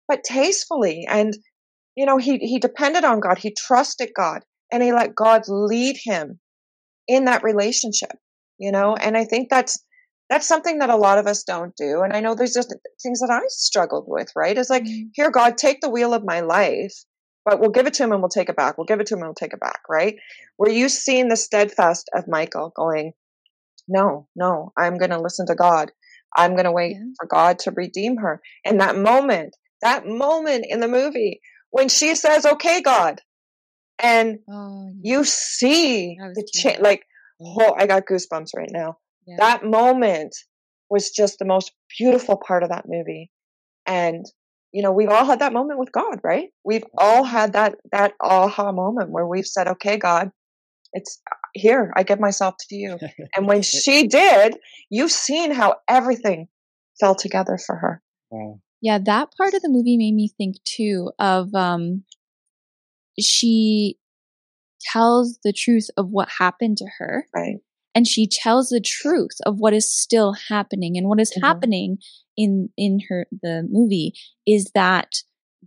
[0.08, 1.06] but tastefully.
[1.08, 1.32] And,
[1.94, 3.38] you know, he, he depended on God.
[3.38, 6.40] He trusted God and he let God lead him
[7.06, 8.16] in that relationship,
[8.58, 8.96] you know?
[8.96, 9.78] And I think that's,
[10.32, 12.00] that's something that a lot of us don't do.
[12.02, 14.56] And I know there's just things that I struggled with, right?
[14.56, 15.10] It's like, Mhm.
[15.12, 16.94] here, God, take the wheel of my life,
[17.44, 18.78] but we'll give it to him and we'll take it back.
[18.78, 20.16] We'll give it to him and we'll take it back, right?
[20.56, 23.12] Were you seeing the steadfast of Michael going,
[23.86, 25.92] no, no, I'm going to listen to God.
[26.34, 27.04] I'm going to wait Yeah.
[27.20, 28.40] for God to redeem her.
[28.64, 33.20] And that moment, that moment in the movie when she says, okay, God,
[33.98, 35.18] and Oh, yeah.
[35.18, 37.04] you see the change, like,
[37.42, 38.98] oh, I got goosebumps right now.
[39.26, 39.36] Yeah.
[39.38, 40.34] That moment
[40.90, 43.30] was just the most beautiful part of that movie.
[43.86, 44.24] And,
[44.72, 46.48] you know, we've all had that moment with God, right?
[46.64, 50.30] We've all had that, that aha moment where we've said, okay, God,
[50.92, 51.20] it's
[51.54, 52.98] here, I give myself to you.
[53.36, 54.58] and when she did,
[54.90, 56.48] you've seen how everything
[57.00, 58.02] fell together for her.
[58.30, 58.60] Wow.
[58.80, 62.04] Yeah, that part of the movie made me think too of um
[63.18, 63.98] she
[64.80, 67.26] tells the truth of what happened to her.
[67.34, 67.58] Right.
[67.94, 70.96] And she tells the truth of what is still happening.
[70.96, 71.44] And what is mm-hmm.
[71.44, 71.98] happening
[72.36, 74.14] in in her the movie
[74.46, 75.16] is that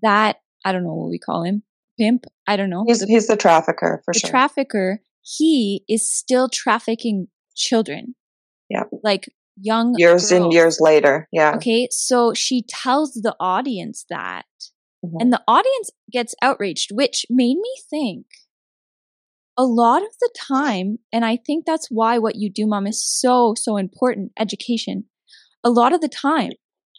[0.01, 1.63] that I don't know what we call him.
[1.99, 2.25] Pimp?
[2.47, 2.83] I don't know.
[2.87, 4.29] He's he's the trafficker for the sure.
[4.29, 8.15] trafficker, he is still trafficking children.
[8.69, 8.83] Yeah.
[9.03, 10.43] Like young years girls.
[10.43, 11.27] and years later.
[11.31, 11.55] Yeah.
[11.55, 11.87] Okay.
[11.91, 14.45] So she tells the audience that.
[15.05, 15.17] Mm-hmm.
[15.19, 18.25] And the audience gets outraged, which made me think
[19.57, 23.03] a lot of the time, and I think that's why what you do, mom, is
[23.03, 25.05] so, so important education.
[25.63, 26.51] A lot of the time,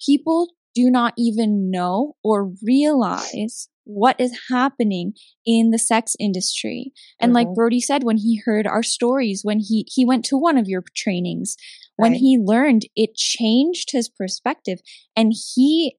[0.04, 5.12] people do not even know or realize what is happening
[5.46, 6.92] in the sex industry.
[7.20, 7.48] And mm-hmm.
[7.48, 10.68] like Brody said, when he heard our stories, when he, he went to one of
[10.68, 11.56] your trainings,
[11.94, 12.20] when right.
[12.20, 14.80] he learned, it changed his perspective
[15.14, 15.96] and he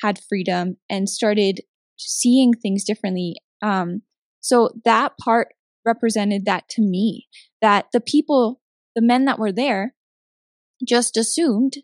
[0.00, 1.60] had freedom and started
[1.98, 3.34] seeing things differently.
[3.62, 4.02] Um,
[4.40, 5.48] so that part
[5.84, 7.28] represented that to me
[7.60, 8.60] that the people,
[8.94, 9.94] the men that were there,
[10.86, 11.74] just assumed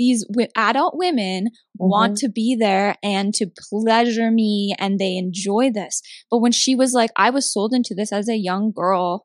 [0.00, 1.90] these w- adult women mm-hmm.
[1.90, 6.02] want to be there and to pleasure me and they enjoy this.
[6.30, 9.24] But when she was like, I was sold into this as a young girl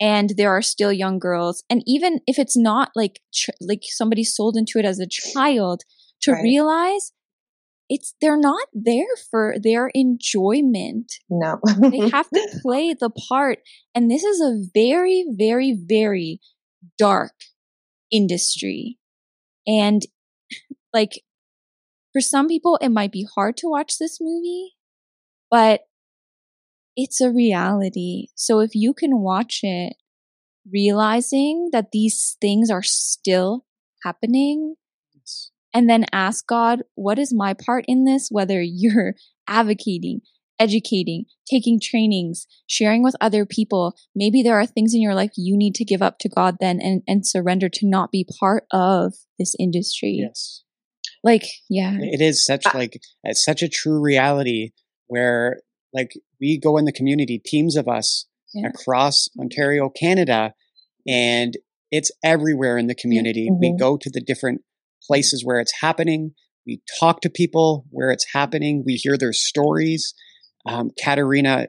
[0.00, 1.64] and there are still young girls.
[1.68, 5.82] And even if it's not like, tr- like somebody sold into it as a child
[6.22, 6.42] to right.
[6.42, 7.12] realize
[7.94, 11.12] it's they're not there for their enjoyment.
[11.30, 11.60] No.
[11.78, 13.60] they have to play the part
[13.94, 16.40] and this is a very very very
[16.98, 17.34] dark
[18.10, 18.98] industry.
[19.64, 20.02] And
[20.92, 21.22] like
[22.12, 24.72] for some people it might be hard to watch this movie,
[25.52, 25.82] but
[26.96, 28.26] it's a reality.
[28.34, 29.94] So if you can watch it
[30.68, 33.66] realizing that these things are still
[34.02, 34.74] happening,
[35.74, 38.28] and then ask God, what is my part in this?
[38.30, 39.14] Whether you're
[39.48, 40.20] advocating,
[40.58, 43.94] educating, taking trainings, sharing with other people.
[44.14, 46.80] Maybe there are things in your life you need to give up to God then
[46.80, 50.20] and, and surrender to not be part of this industry.
[50.22, 50.62] Yes.
[51.22, 51.96] Like, yeah.
[52.00, 54.70] It is such like it's such a true reality
[55.06, 55.60] where
[55.92, 58.68] like we go in the community, teams of us yeah.
[58.68, 60.54] across Ontario, Canada,
[61.06, 61.56] and
[61.90, 63.48] it's everywhere in the community.
[63.50, 63.60] Mm-hmm.
[63.60, 64.62] We go to the different
[65.06, 66.32] places where it's happening.
[66.66, 68.82] We talk to people where it's happening.
[68.86, 70.14] We hear their stories.
[70.66, 71.68] Um, Katarina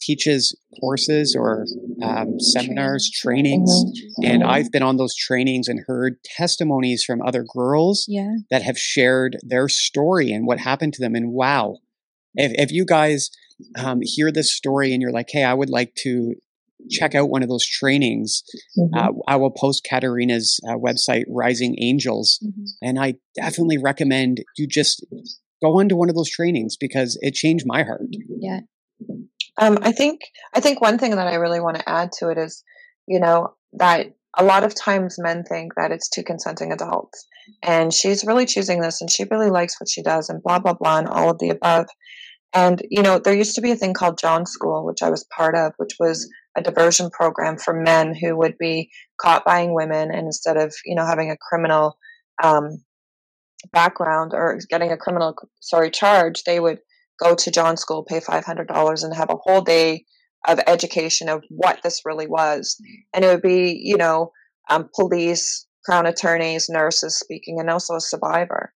[0.00, 1.66] teaches courses or
[2.02, 4.30] um, seminars, trainings, mm-hmm.
[4.30, 8.34] and I've been on those trainings and heard testimonies from other girls yeah.
[8.50, 11.14] that have shared their story and what happened to them.
[11.14, 11.78] And wow,
[12.34, 13.30] if, if you guys
[13.78, 16.34] um, hear this story and you're like, hey, I would like to
[16.90, 18.42] check out one of those trainings,
[18.78, 18.94] mm-hmm.
[18.94, 22.64] uh, I will post Katarina's uh, website, Rising Angels, mm-hmm.
[22.82, 25.04] and I definitely recommend you just
[25.62, 28.02] go on to one of those trainings because it changed my heart.
[28.40, 28.60] Yeah.
[29.56, 30.22] Um, I think
[30.54, 32.62] I think one thing that I really want to add to it is,
[33.06, 37.24] you know, that a lot of times men think that it's two consenting adults,
[37.62, 40.74] and she's really choosing this, and she really likes what she does, and blah blah
[40.74, 41.86] blah, and all of the above.
[42.56, 45.26] And, you know, there used to be a thing called John School, which I was
[45.36, 48.90] part of, which was a diversion program for men who would be
[49.20, 50.10] caught buying women.
[50.10, 51.96] And instead of, you know, having a criminal
[52.42, 52.84] um,
[53.72, 56.78] background or getting a criminal, sorry, charge, they would
[57.22, 60.04] go to John School, pay $500 and have a whole day
[60.46, 62.76] of education of what this really was.
[63.14, 64.32] And it would be, you know,
[64.70, 68.72] um, police, crown attorneys, nurses speaking, and also a survivor.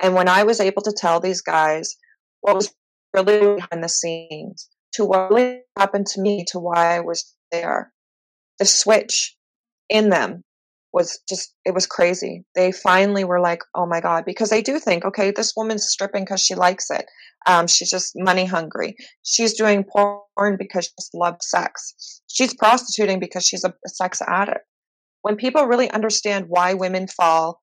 [0.00, 1.96] And when I was able to tell these guys
[2.40, 2.74] what was
[3.14, 7.92] really behind the scenes to what really happened to me to why I was there.
[8.58, 9.36] The switch
[9.88, 10.42] in them
[10.92, 12.44] was just it was crazy.
[12.54, 16.24] They finally were like, "Oh my god," because they do think, "Okay, this woman's stripping
[16.24, 17.06] because she likes it.
[17.46, 18.94] Um, she's just money hungry.
[19.22, 22.20] She's doing porn because she just loves sex.
[22.26, 24.66] She's prostituting because she's a, a sex addict."
[25.22, 27.62] When people really understand why women fall,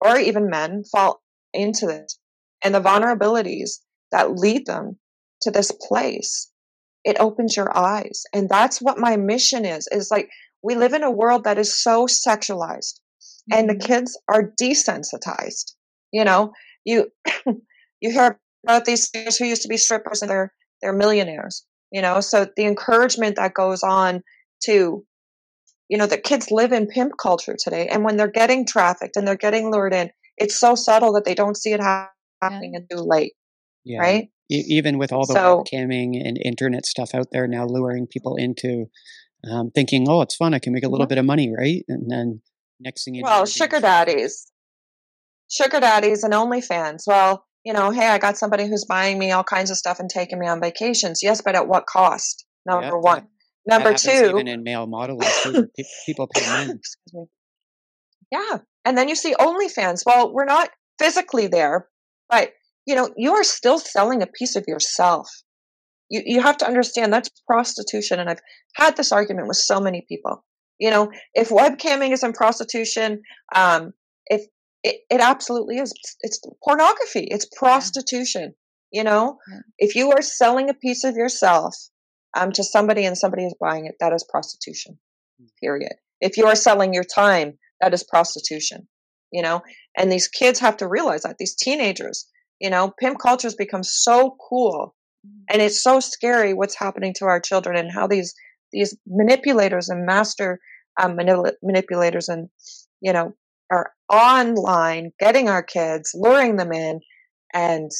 [0.00, 1.20] or even men fall
[1.52, 2.18] into this,
[2.64, 3.78] and the vulnerabilities
[4.10, 4.98] that lead them
[5.42, 6.50] to this place
[7.06, 10.28] it opens your eyes and that's what my mission is is like
[10.62, 13.58] we live in a world that is so sexualized mm-hmm.
[13.58, 13.86] and the mm-hmm.
[13.86, 15.72] kids are desensitized
[16.12, 16.52] you know
[16.84, 17.06] you
[18.00, 20.52] you hear about these who used to be strippers and they're
[20.82, 24.22] they're millionaires you know so the encouragement that goes on
[24.64, 25.04] to
[25.88, 29.26] you know the kids live in pimp culture today and when they're getting trafficked and
[29.26, 32.80] they're getting lured in it's so subtle that they don't see it happening yeah.
[32.80, 33.34] until late
[33.86, 34.00] yeah.
[34.00, 34.28] right?
[34.50, 38.36] E- even with all the so, webcamming and internet stuff out there now, luring people
[38.36, 38.86] into
[39.50, 40.54] um, thinking, "Oh, it's fun.
[40.54, 42.42] I can make a little bit of money, right?" And then
[42.80, 44.50] next thing you well, know, sugar daddies,
[45.50, 47.02] sugar daddies, and OnlyFans.
[47.06, 50.10] Well, you know, hey, I got somebody who's buying me all kinds of stuff and
[50.10, 51.20] taking me on vacations.
[51.22, 52.44] Yes, but at what cost?
[52.66, 53.26] Number Yep, one.
[53.66, 54.28] that Number happens two.
[54.30, 55.28] even in male modeling,
[56.04, 56.70] people pay men.
[56.76, 57.24] Excuse me.
[58.30, 58.58] Yeah.
[58.84, 60.02] And then you see OnlyFans.
[60.06, 61.88] Well, we're not physically there,
[62.28, 62.52] but
[62.86, 65.28] you know, you are still selling a piece of yourself.
[66.08, 68.20] You you have to understand that's prostitution.
[68.20, 68.40] And I've
[68.74, 70.44] had this argument with so many people.
[70.78, 73.22] You know, if webcamming is in prostitution,
[73.54, 73.92] um,
[74.26, 74.42] if
[74.82, 75.90] it, it absolutely is.
[75.92, 77.26] It's, it's pornography.
[77.30, 78.54] It's prostitution.
[78.92, 79.58] You know, Yeah.
[79.78, 81.74] if you are selling a piece of yourself
[82.36, 84.98] um, to somebody and somebody is buying it, that is prostitution.
[85.60, 85.94] Period.
[86.20, 88.86] If you are selling your time, that is prostitution.
[89.32, 89.62] You know,
[89.98, 92.26] and these kids have to realize that these teenagers,
[92.60, 94.94] you know, pimp culture has become so cool,
[95.50, 98.34] and it's so scary what's happening to our children and how these
[98.72, 100.58] these manipulators and master
[101.00, 102.48] um, manipula- manipulators and
[103.00, 103.34] you know
[103.70, 107.00] are online getting our kids, luring them in,
[107.52, 107.90] and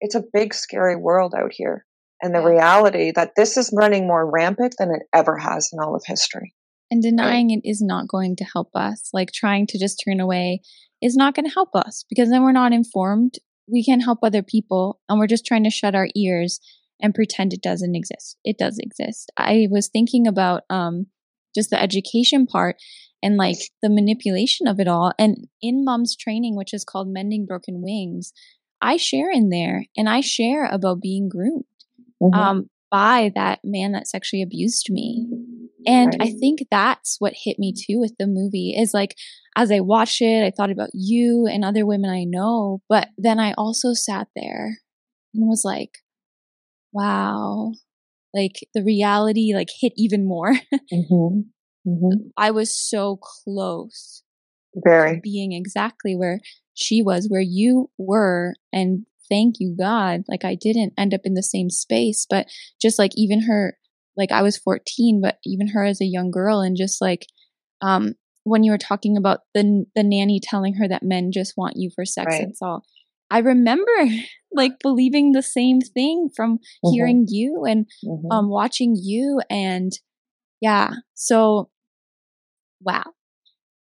[0.00, 1.84] it's a big scary world out here.
[2.22, 5.94] And the reality that this is running more rampant than it ever has in all
[5.94, 6.54] of history.
[6.90, 9.10] And denying it is not going to help us.
[9.12, 10.60] Like trying to just turn away
[11.00, 13.36] is not going to help us because then we're not informed.
[13.70, 16.60] We can't help other people and we're just trying to shut our ears
[17.00, 18.36] and pretend it doesn't exist.
[18.44, 19.30] It does exist.
[19.36, 21.06] I was thinking about um
[21.54, 22.76] just the education part
[23.22, 25.12] and like the manipulation of it all.
[25.18, 28.32] And in mom's training, which is called Mending Broken Wings,
[28.80, 31.64] I share in there and I share about being groomed
[32.22, 32.34] Mhm.
[32.34, 35.26] um, by that man that sexually abused me.
[35.86, 39.14] And I think that's what hit me too with the movie is like,
[39.56, 43.38] as I watched it, I thought about you and other women I know, but then
[43.38, 44.78] I also sat there
[45.34, 45.98] and was like,
[46.92, 47.72] wow,
[48.34, 50.54] like the reality like hit even more.
[50.92, 51.44] Mhm.
[51.86, 52.30] Mhm.
[52.36, 54.22] I was so close
[54.74, 55.20] Very.
[55.22, 56.40] being exactly where
[56.74, 58.54] she was, where you were.
[58.72, 60.24] And thank you, God.
[60.28, 62.46] Like I didn't end up in the same space, but
[62.80, 63.78] just like even her,
[64.16, 67.26] like I was 14, but even her as a young girl and just like,
[67.80, 71.74] um, when you were talking about the the nanny telling her that men just want
[71.76, 72.42] you for sex Right.
[72.42, 72.82] and all,
[73.30, 73.92] I remember
[74.52, 76.92] like believing the same thing from Mhm.
[76.92, 78.30] hearing you and Mhm.
[78.30, 79.92] um watching you and
[80.60, 81.70] yeah so
[82.80, 83.04] wow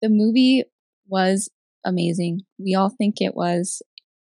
[0.01, 0.63] the movie
[1.07, 1.49] was
[1.85, 3.81] amazing we all think it was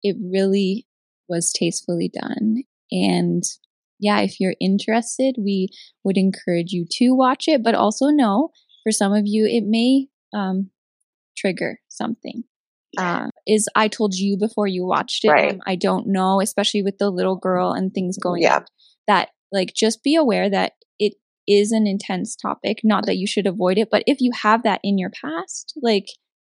[0.03, 0.85] it really
[1.27, 3.43] was tastefully done and
[3.99, 5.67] yeah if you're interested we
[6.03, 8.49] would encourage you to watch it but also know
[8.83, 10.69] for some of you it may um
[11.37, 12.43] trigger something
[12.97, 15.29] uh, is I told you before you watched it.
[15.29, 15.53] Right.
[15.53, 18.57] um, I don't know, especially with the little girl and things going Yeah.
[18.57, 18.65] on.
[19.07, 21.15] That like just be aware that it
[21.47, 22.79] is an intense topic.
[22.83, 26.05] Not that you should avoid it, but if you have that in your past, like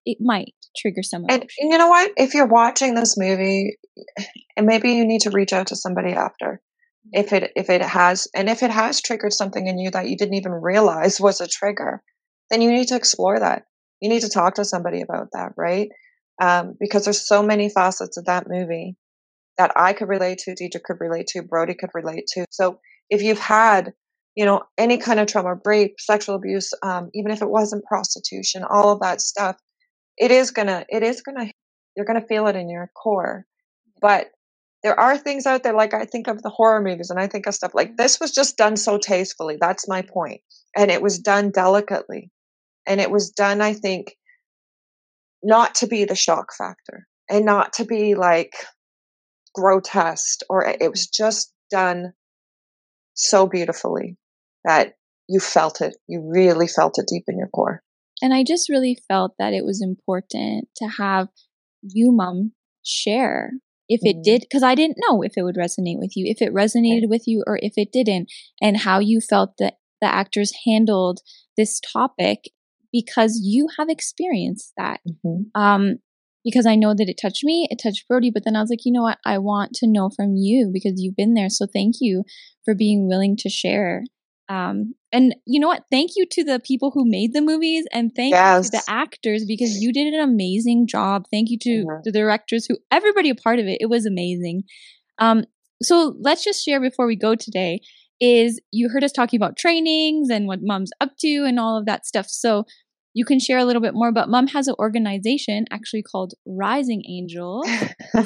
[0.04, 2.12] it might trigger some and you know what?
[2.16, 3.78] If you're watching this movie,
[4.56, 6.60] and maybe you need to reach out to somebody after,
[7.12, 10.16] if it if it has, and if it has triggered something in you that you
[10.16, 12.02] didn't even realize was a trigger,
[12.50, 13.64] then you need to explore that.
[14.00, 15.88] You need to talk to somebody about that, right?
[16.40, 18.96] Um, because there's so many facets of that movie
[19.56, 22.44] that I could relate to, Deidre could relate to, Brody could relate to.
[22.50, 23.92] So if you've had,
[24.34, 28.64] you know, any kind of trauma, rape, sexual abuse, um, even if it wasn't prostitution,
[28.68, 29.56] all of that stuff,
[30.16, 31.50] it is gonna, it is gonna,
[31.96, 33.44] you're gonna feel it in your core.
[34.00, 34.30] But
[34.84, 37.46] there are things out there, like I think of the horror movies and I think
[37.46, 39.56] of stuff like this was just done so tastefully.
[39.58, 40.42] That's my point.
[40.76, 42.30] And it was done delicately.
[42.86, 44.14] And it was done, I think,
[45.42, 48.52] not to be the shock factor and not to be like
[49.54, 52.12] grotesque or eh, it was just done
[53.14, 54.18] so beautifully
[54.66, 54.92] that
[55.30, 55.96] you felt it.
[56.08, 57.82] You really felt it deep in your core.
[58.20, 61.28] And I just really felt that it was important to have
[61.82, 63.52] you, mom, share
[63.88, 64.22] if it Mhm.
[64.22, 67.26] did, because I didn't know if it would resonate with you, if it resonated with
[67.26, 68.30] you or if it didn't,
[68.62, 71.20] and how you felt that the actors handled
[71.56, 72.50] this topic
[72.92, 75.00] because you have experienced that.
[75.54, 75.96] Um,
[76.44, 78.84] because I know that it touched me, it touched Brody, but then I was like,
[78.84, 79.18] you know what?
[79.24, 81.48] I want to know from you because you've been there.
[81.48, 82.24] So thank you
[82.64, 84.04] for being willing to share.
[84.48, 85.84] Um, and you know what?
[85.90, 89.44] Thank you to the people who made the movies and thank you to the actors
[89.46, 91.24] because you did an amazing job.
[91.30, 92.02] Thank you to Mhm.
[92.04, 93.78] the directors who everybody a part of it.
[93.80, 94.64] It was amazing.
[95.18, 95.44] Um,
[95.82, 97.80] so let's just share before we go today
[98.20, 101.86] is you heard us talking about trainings and what mom's up to and all of
[101.86, 102.26] that stuff.
[102.28, 102.64] So
[103.12, 107.02] you can share a little bit more, but mom has an organization actually called Rising
[107.08, 107.68] Angels.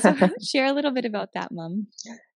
[0.00, 1.86] So share a little bit about that, mom.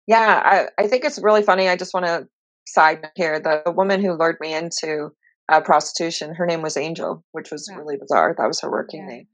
[0.06, 1.68] yeah, I, I think it's really funny.
[1.68, 2.28] I just want to
[2.72, 3.40] side here.
[3.40, 5.10] The, the woman who lured me into
[5.50, 6.34] uh, prostitution.
[6.34, 8.34] Her name was Angel, which was really bizarre.
[8.38, 9.14] That was her working yeah.
[9.14, 9.26] name.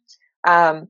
[0.49, 0.89] Um,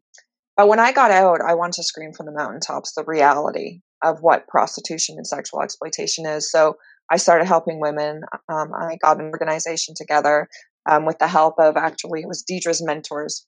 [0.57, 4.20] but when I got out, I wanted to scream from the mountaintops the reality of
[4.20, 6.51] what prostitution and sexual exploitation is.
[6.51, 6.76] So
[7.11, 8.22] I started helping women.
[8.49, 10.49] Um, I got an organization together
[10.88, 13.47] um, with the help of actually it was Deidre's mentors,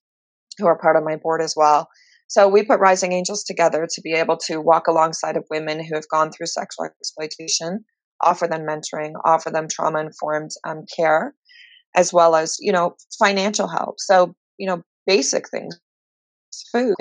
[0.59, 1.89] who are part of my board as well.
[2.27, 5.95] So we put Rising Angels together to be able to walk alongside of women who
[5.95, 7.85] have gone through sexual exploitation,
[8.23, 11.35] offer them mentoring, offer them trauma informed um, care,
[11.97, 13.97] as well as you know financial help.
[13.99, 15.79] So you know basic things,
[16.73, 16.95] food,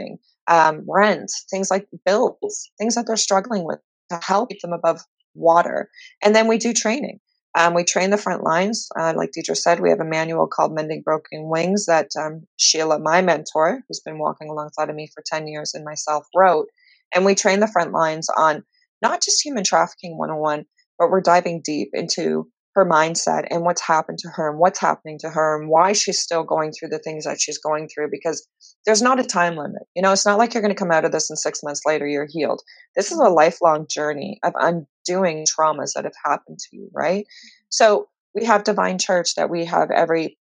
[0.48, 5.02] um, rent, things like bills, things that they're struggling with to help keep them above
[5.36, 5.90] water.
[6.24, 7.20] And then we do training.
[7.58, 8.88] Um, we train the front lines.
[9.00, 13.00] Uh, like Deidre said, we have a manual called Mending Broken Wings that um, Sheila,
[13.00, 16.68] my mentor, who's been walking alongside of me for 10 years, and myself wrote.
[17.16, 18.64] And we train the front lines on
[19.02, 20.66] not just human trafficking 101,
[20.98, 25.18] but we're diving deep into her mindset and what's happened to her and what's happening
[25.18, 28.48] to her and why she's still going through the things that she's going through because
[28.86, 29.82] there's not a time limit.
[29.96, 31.82] You know, it's not like you're going to come out of this and six months
[31.88, 32.62] later you're healed.
[32.96, 37.26] This is a lifelong journey of undoing traumas that have happened to you, right?
[37.70, 40.38] So we have Divine Church that we have every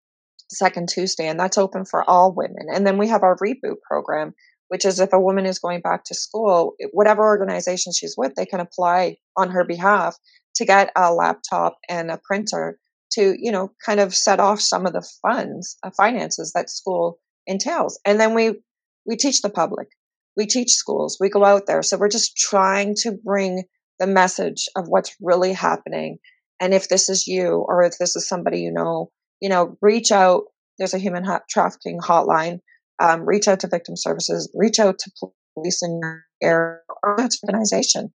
[0.51, 2.67] second Tuesday, and that's open for all women.
[2.73, 4.33] And then we have our reboot program,
[4.69, 8.47] which is if a woman is going back to school, whatever organization she's with, they
[8.47, 10.17] can apply on her behalf
[10.57, 12.79] to get a laptop and a printer
[13.13, 17.19] to, you know, kind of set off some of the funds, uh, finances that school
[17.47, 17.99] entails.
[18.05, 18.61] And then we
[19.05, 19.89] we teach the public,
[20.37, 21.83] we teach schools, we go out there.
[21.83, 23.65] So we're just trying to bring
[23.99, 26.19] the message of what's really happening.
[26.61, 30.13] And if this is you, or if this is somebody you know, you know, reach
[30.13, 30.45] out.
[30.79, 32.61] There's a human trafficking hotline.
[33.01, 34.51] Um, reach out to victim services.
[34.55, 35.11] Reach out to
[35.55, 38.13] police in your area or organization,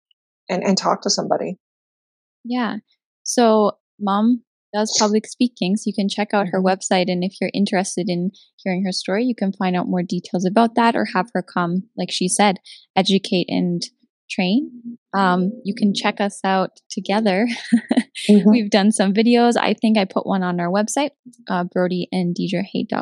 [0.49, 1.57] and and talk to somebody.
[2.45, 2.77] Yeah.
[3.23, 4.43] So, mom
[4.73, 6.67] does public speaking, so you can check out her mm-hmm.
[6.67, 7.09] website.
[7.09, 10.75] And if you're interested in hearing her story, you can find out more details about
[10.75, 12.57] that or have her come, like she said,
[12.95, 13.81] educate and
[14.29, 14.97] train.
[15.15, 17.47] Um, you can check us out together.
[18.29, 18.49] mm-hmm.
[18.49, 19.53] We've done some videos.
[19.55, 21.11] I think I put one on our website,
[21.49, 22.35] uh, Brody and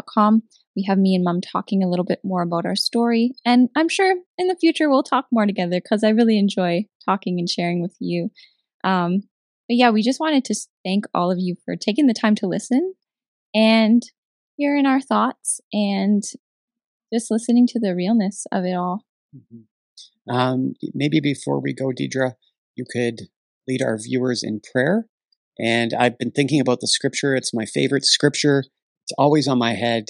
[0.07, 0.43] com.
[0.75, 3.33] We have me and mom talking a little bit more about our story.
[3.45, 7.39] And I'm sure in the future we'll talk more together because I really enjoy talking
[7.39, 8.29] and sharing with you.
[8.83, 9.23] Um,
[9.73, 10.55] but yeah, we just wanted to
[10.85, 12.93] thank all of you for taking the time to listen
[13.55, 14.03] and
[14.55, 16.21] hearing our thoughts and
[17.11, 19.03] just listening to the realness of it all.
[19.35, 20.31] Mm-hmm.
[20.31, 22.33] Um, maybe before we go, Deidre,
[22.75, 23.21] you could
[23.67, 25.07] lead our viewers in prayer.
[25.57, 27.35] And I've been thinking about the scripture.
[27.35, 28.65] It's my favorite scripture.
[29.05, 30.05] It's always on my head.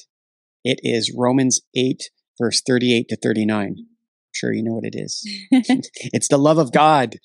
[0.65, 3.77] It is Romans 8, verse 38 to 39.
[4.33, 5.21] Sure you know what it is.
[5.51, 7.17] it's the love of God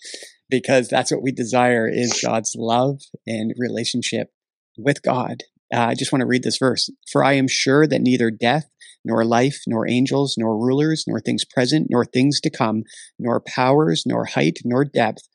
[0.50, 4.30] because that's what we desire is God's love and relationship
[4.76, 5.42] with God.
[5.74, 6.90] Uh, I just want to read this verse.
[7.10, 8.70] For I am sure that neither death,
[9.04, 12.84] nor life, nor angels, nor rulers, nor things present, nor things to come,
[13.18, 15.28] nor powers, nor height, nor depth,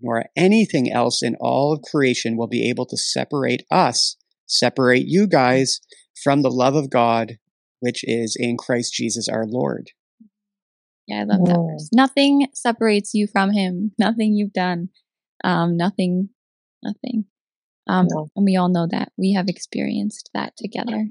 [0.00, 4.16] nor anything else in all of creation will be able to separate us,
[4.46, 5.80] separate you guys
[6.22, 7.38] from the love of God,
[7.80, 9.90] which is in Christ Jesus our Lord.
[11.08, 11.88] Yeah, I love that verse.
[11.92, 13.92] Nothing separates you from him.
[13.98, 14.90] Nothing you've done.
[15.42, 16.28] Um, nothing,
[16.82, 17.24] nothing.
[17.88, 19.12] Um, and we all know that.
[19.16, 21.08] We have experienced that together.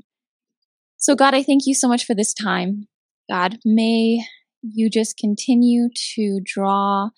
[0.98, 2.88] So God, I thank you so much for this time.
[3.30, 4.24] God, may
[4.62, 7.10] you just continue to draw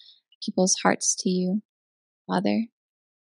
[0.43, 1.61] people's hearts to you,
[2.27, 2.67] Father.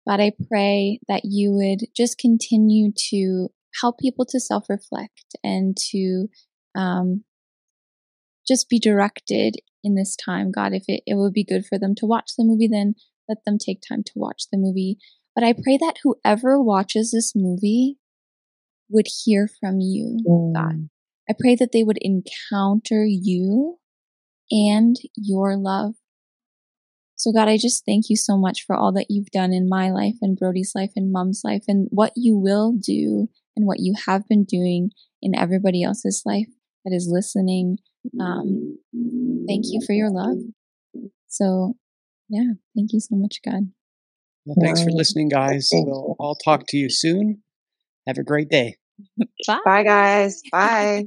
[0.09, 3.49] God, I pray that you would just continue to
[3.81, 6.29] help people to self reflect and to
[6.77, 7.25] um,
[8.47, 10.73] just be directed in this time, God.
[10.73, 12.95] If it, it would be good for them to watch the movie, then
[13.29, 14.99] let them take time to watch the movie.
[15.35, 17.99] But I pray that whoever watches this movie
[18.89, 20.55] would hear from you, mm.
[20.55, 20.89] God.
[21.29, 23.79] I pray that they would encounter you
[24.51, 25.95] and your love.
[27.15, 29.91] So, God, I just thank you so much for all that you've done in my
[29.91, 33.95] life and Brody's life and mom's life and what you will do and what you
[34.07, 34.91] have been doing
[35.23, 36.49] in everybody else's life
[36.85, 37.79] that is listening
[38.21, 38.79] um,
[39.49, 40.39] thank you for your love.
[41.29, 41.75] So,
[42.29, 43.71] yeah, thank you so much, God.
[44.47, 45.69] Well, thanks for listening, guys.
[45.73, 47.43] We'll all talk to you soon.
[48.07, 48.77] Have a great day.
[49.47, 50.43] Bye, Bye guys.
[50.53, 51.05] Bye.